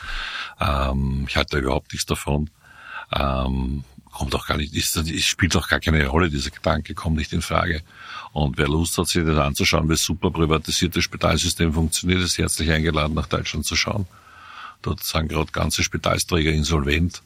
[0.59, 2.49] Ähm, ich hatte überhaupt nichts davon.
[3.15, 7.33] Ähm, kommt auch gar nicht, ist, spielt auch gar keine Rolle, dieser Gedanke kommt nicht
[7.33, 7.83] in Frage.
[8.33, 13.15] Und wer Lust hat, sich das anzuschauen, wie super privatisiertes Spitalsystem funktioniert, ist herzlich eingeladen,
[13.15, 14.07] nach Deutschland zu schauen.
[14.83, 17.23] Dort sind gerade ganze Spitalsträger insolvent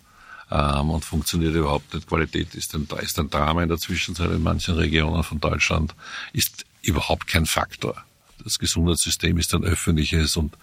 [0.51, 2.07] ähm, und funktioniert überhaupt nicht.
[2.07, 5.95] Qualität ist ein, ist ein Drama in der Zwischenzeit in manchen Regionen von Deutschland,
[6.33, 8.05] ist überhaupt kein Faktor.
[8.45, 10.57] Das Gesundheitssystem ist ein öffentliches und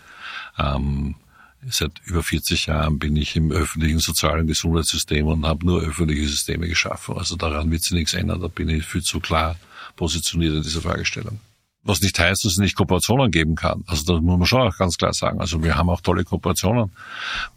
[0.58, 1.16] ähm,
[1.70, 6.68] Seit über 40 Jahren bin ich im öffentlichen sozialen Gesundheitssystem und habe nur öffentliche Systeme
[6.68, 7.18] geschaffen.
[7.18, 8.42] Also daran wird sich nichts ändern.
[8.42, 9.56] Da bin ich viel zu klar
[9.96, 11.40] positioniert in dieser Fragestellung.
[11.86, 13.84] Was nicht heißt, dass es nicht Kooperationen geben kann.
[13.88, 15.42] Also das muss man schon auch ganz klar sagen.
[15.42, 16.92] Also wir haben auch tolle Kooperationen.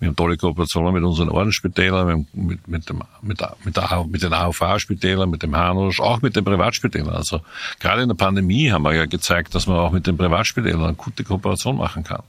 [0.00, 4.32] Wir haben tolle Kooperationen mit unseren Ordensspitälern, mit, mit, dem, mit, mit, der, mit den
[4.32, 7.14] AOV-Spitälern, mit dem Hanusch, auch mit den Privatspitälern.
[7.14, 7.40] Also
[7.78, 10.94] gerade in der Pandemie haben wir ja gezeigt, dass man auch mit den Privatspitälern eine
[10.94, 12.24] gute Kooperation machen kann.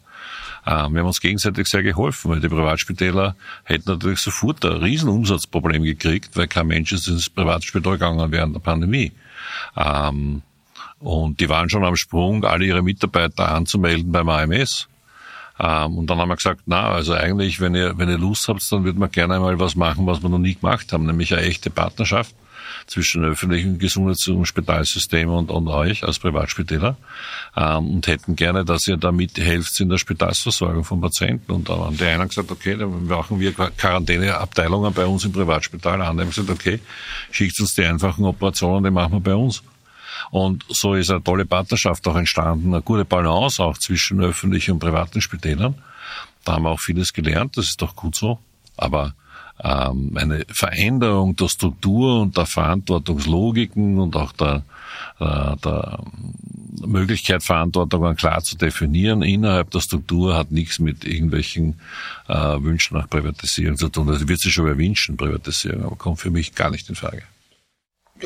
[0.67, 5.83] Ähm, wir haben uns gegenseitig sehr geholfen, weil die Privatspitäler hätten natürlich sofort ein Riesenumsatzproblem
[5.83, 9.13] gekriegt, weil kein Mensch ist ins Privatspital gegangen während der Pandemie.
[9.77, 10.41] Ähm,
[10.99, 14.89] und die waren schon am Sprung, alle ihre Mitarbeiter anzumelden beim AMS.
[15.57, 18.69] Ähm, und dann haben wir gesagt, na, also eigentlich, wenn ihr, wenn ihr Lust habt,
[18.69, 21.43] dann würden wir gerne einmal was machen, was wir noch nie gemacht haben, nämlich eine
[21.43, 22.35] echte Partnerschaft
[22.87, 26.97] zwischen öffentlichen Gesundheits- und und, euch als Privatspitäler
[27.55, 31.51] ähm, und hätten gerne, dass ihr da mithelft in der Spitalsversorgung von Patienten.
[31.51, 36.01] Und dann haben die einen gesagt, okay, dann brauchen wir Quarantäneabteilungen bei uns im Privatspital.
[36.01, 36.79] Andere haben gesagt, okay,
[37.31, 39.61] schickt uns die einfachen Operationen, die machen wir bei uns.
[40.31, 44.79] Und so ist eine tolle Partnerschaft auch entstanden, eine gute Balance auch zwischen öffentlichen und
[44.79, 45.75] privaten Spitälern.
[46.43, 48.39] Da haben wir auch vieles gelernt, das ist doch gut so.
[48.77, 49.13] Aber
[49.63, 54.63] eine Veränderung der Struktur und der Verantwortungslogiken und auch der,
[55.19, 55.99] äh, der
[56.85, 61.79] Möglichkeit, Verantwortungen klar zu definieren innerhalb der Struktur hat nichts mit irgendwelchen
[62.27, 64.09] äh, Wünschen nach Privatisierung zu tun.
[64.09, 67.23] Also wird sich schon bei Wünschen Privatisierung, aber kommt für mich gar nicht in Frage.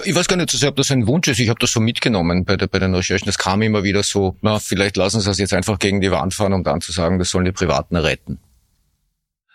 [0.05, 1.39] Ich weiß gar nicht so sehr, ob das ein Wunsch ist.
[1.39, 3.25] Ich habe das so mitgenommen bei, der, bei den Recherchen.
[3.25, 6.33] Das kam immer wieder so, na, vielleicht lassen Sie das jetzt einfach gegen die Wand
[6.33, 8.39] fahren, um dann zu sagen, das sollen die Privaten retten.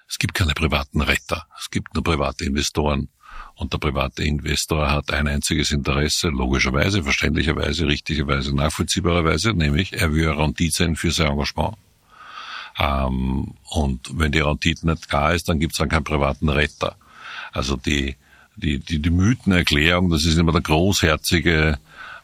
[0.09, 1.47] Es gibt keine privaten Retter.
[1.59, 3.09] Es gibt nur private Investoren.
[3.55, 10.29] Und der private Investor hat ein einziges Interesse, logischerweise, verständlicherweise, richtigerweise, nachvollziehbarerweise, nämlich er will
[10.29, 11.77] eine Rendite sein für sein Engagement.
[12.79, 16.97] Ähm, und wenn die Rendite nicht klar ist, dann gibt es dann keinen privaten Retter.
[17.53, 18.17] Also die,
[18.57, 21.79] die, die, die Mythenerklärung, das ist immer der großherzige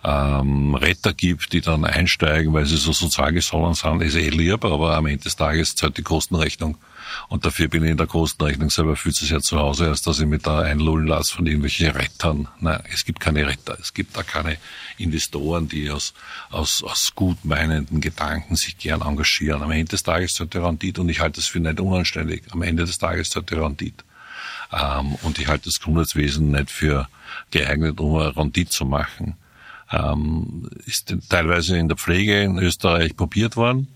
[0.05, 4.65] ähm, Retter gibt, die dann einsteigen, weil sie so sozial gesonnen sind, ist eh lieb,
[4.65, 6.77] aber am Ende des Tages zahlt die Kostenrechnung.
[7.29, 10.19] Und dafür bin ich in der Kostenrechnung selber viel zu sehr zu Hause, als dass
[10.19, 12.49] ich mich da einlullen lasse von irgendwelchen Rettern.
[12.61, 13.77] Nein, es gibt keine Retter.
[13.81, 14.57] Es gibt da keine
[14.99, 16.15] Investoren, die aus,
[16.51, 19.63] aus, aus gut meinenden Gedanken sich gern engagieren.
[19.63, 22.45] Am Ende des Tages zahlt die Rendite und ich halte das für nicht unanständig.
[22.51, 24.05] Am Ende des Tages zahlt die Rendite.
[24.73, 27.09] Ähm, und ich halte das Gesundheitswesen nicht für
[27.51, 29.37] geeignet, um eine Rendite zu machen.
[29.93, 33.89] Ähm, ist teilweise in der Pflege in Österreich probiert worden,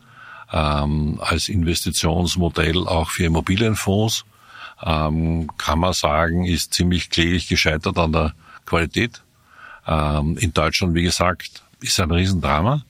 [0.53, 4.25] ähm, als Investitionsmodell auch für Immobilienfonds.
[4.83, 8.35] Ähm, kann man sagen, ist ziemlich kläglich gescheitert an der
[8.67, 9.23] Qualität.
[9.87, 12.85] Ähm, in Deutschland, wie gesagt, ist ein Riesendrama.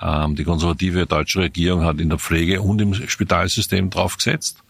[0.00, 4.62] Ähm, die konservative deutsche Regierung hat in der Pflege und im Spitalsystem draufgesetzt.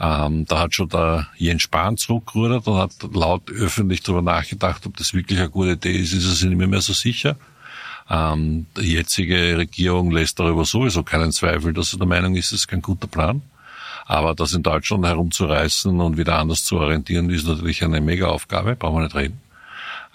[0.00, 4.96] Ähm, da hat schon der Jens Spahn zurückgerudert und hat laut öffentlich darüber nachgedacht, ob
[4.96, 7.36] das wirklich eine gute Idee ist, ist er sich nicht mehr so sicher.
[8.10, 12.60] Ähm, die jetzige Regierung lässt darüber sowieso keinen Zweifel, dass er der Meinung ist, es
[12.60, 13.42] ist kein guter Plan.
[14.06, 18.96] Aber das in Deutschland herumzureißen und wieder anders zu orientieren, ist natürlich eine Mega-Aufgabe, brauchen
[18.96, 19.40] wir nicht reden.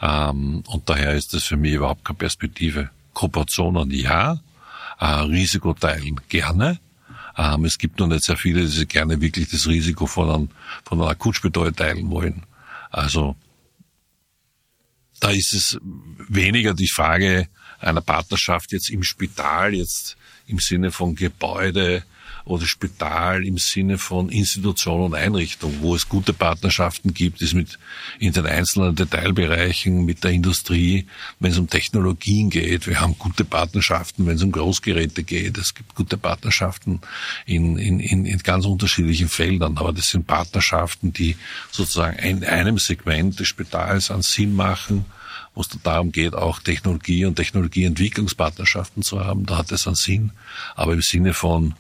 [0.01, 2.89] Ähm, und daher ist das für mich überhaupt keine Perspektive.
[3.13, 4.39] Kooperationen ja,
[4.99, 6.79] äh, Risiko teilen gerne,
[7.39, 10.49] ähm, es gibt noch nicht sehr viele, die gerne wirklich das Risiko von einem,
[10.83, 12.43] von einer Akutspital teilen wollen.
[12.91, 13.37] Also
[15.21, 15.79] da ist es
[16.27, 17.47] weniger die Frage
[17.79, 20.17] einer Partnerschaft jetzt im Spital, jetzt
[20.47, 22.03] im Sinne von Gebäude,
[22.45, 27.77] oder Spital im Sinne von Institution und Einrichtung, wo es gute Partnerschaften gibt, ist mit
[28.19, 31.05] in den einzelnen Detailbereichen mit der Industrie,
[31.39, 32.87] wenn es um Technologien geht.
[32.87, 35.57] Wir haben gute Partnerschaften, wenn es um Großgeräte geht.
[35.57, 37.01] Es gibt gute Partnerschaften
[37.45, 39.77] in, in, in, in ganz unterschiedlichen Feldern.
[39.77, 41.35] Aber das sind Partnerschaften, die
[41.71, 45.05] sozusagen in einem Segment des Spitals an Sinn machen
[45.55, 49.45] wo es darum geht, auch Technologie und Technologieentwicklungspartnerschaften zu haben.
[49.45, 50.31] Da hat es einen Sinn.
[50.75, 51.73] Aber im Sinne von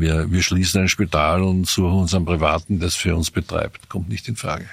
[0.00, 3.88] wir, wir schließen ein Spital und suchen uns einen Privaten, es für uns betreibt.
[3.88, 4.68] Kommt nicht in Frage.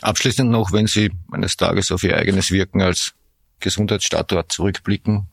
[0.00, 3.14] Abschließend noch, wenn Sie eines Tages auf Ihr eigenes Wirken als
[3.60, 5.26] Gesundheitsstandort zurückblicken,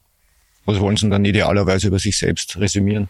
[0.66, 3.10] was wollen Sie dann idealerweise über sich selbst resümieren?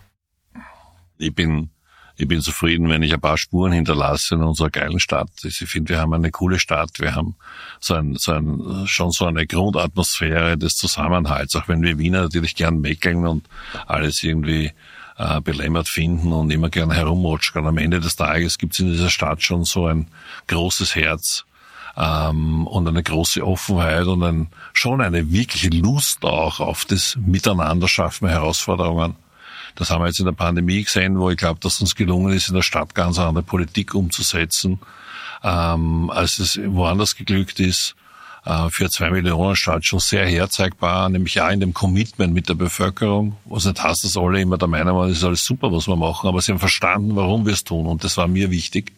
[1.20, 1.70] Ich bin,
[2.18, 5.30] ich bin zufrieden, wenn ich ein paar Spuren hinterlasse in unserer geilen Stadt.
[5.44, 7.00] Ich finde, wir haben eine coole Stadt.
[7.00, 7.36] Wir haben
[7.80, 12.56] so ein, so ein, schon so eine Grundatmosphäre des Zusammenhalts, auch wenn wir Wiener natürlich
[12.56, 13.48] gern meckeln und
[13.86, 14.72] alles irgendwie
[15.18, 17.66] äh, belämmert finden und immer gerne herumrutschen.
[17.66, 20.08] Am Ende des Tages gibt es in dieser Stadt schon so ein
[20.48, 21.46] großes Herz
[21.98, 27.88] ähm, und eine große Offenheit und ein, schon eine wirkliche Lust auch auf das Miteinander
[27.88, 29.16] schaffen Herausforderungen.
[29.76, 32.50] Das haben wir jetzt in der Pandemie gesehen, wo ich glaube, dass uns gelungen ist,
[32.50, 34.80] in der Stadt ganz andere Politik umzusetzen,
[35.44, 37.96] ähm, als es woanders geglückt ist.
[38.46, 42.56] Äh, für zwei Millionen Stadt schon sehr herzeigbar, nämlich auch in dem Commitment mit der
[42.56, 45.88] Bevölkerung, was nicht heißt, dass alle immer der Meinung waren, das ist alles super, was
[45.88, 48.92] wir machen, aber sie haben verstanden, warum wir es tun und das war mir wichtig,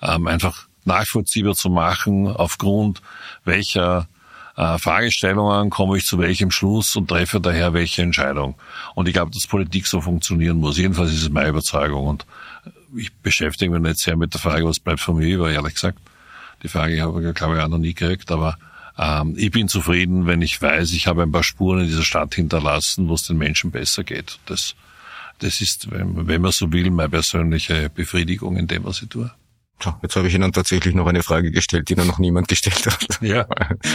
[0.00, 3.02] ähm, einfach nachvollziehbar zu machen, aufgrund
[3.44, 4.08] welcher
[4.56, 8.54] äh, Fragestellungen komme ich zu welchem Schluss und treffe daher welche Entscheidung.
[8.94, 10.78] Und ich glaube, dass Politik so funktionieren muss.
[10.78, 12.06] Jedenfalls ist es meine Überzeugung.
[12.06, 12.26] Und
[12.96, 15.98] ich beschäftige mich nicht sehr mit der Frage, was bleibt von mir über, ehrlich gesagt.
[16.62, 18.56] Die Frage habe ich, glaube ich, auch noch nie gekriegt, aber
[19.00, 22.34] ähm, ich bin zufrieden, wenn ich weiß, ich habe ein paar Spuren in dieser Stadt
[22.34, 24.38] hinterlassen, wo es den Menschen besser geht.
[24.46, 24.74] Das,
[25.38, 29.30] das ist, wenn, wenn man so will, meine persönliche Befriedigung in dem, was ich tue.
[29.82, 33.18] So, jetzt habe ich Ihnen tatsächlich noch eine Frage gestellt, die noch niemand gestellt hat.
[33.22, 33.46] Ja.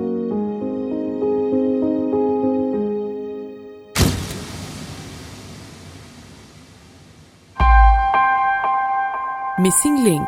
[9.58, 10.28] Missing Link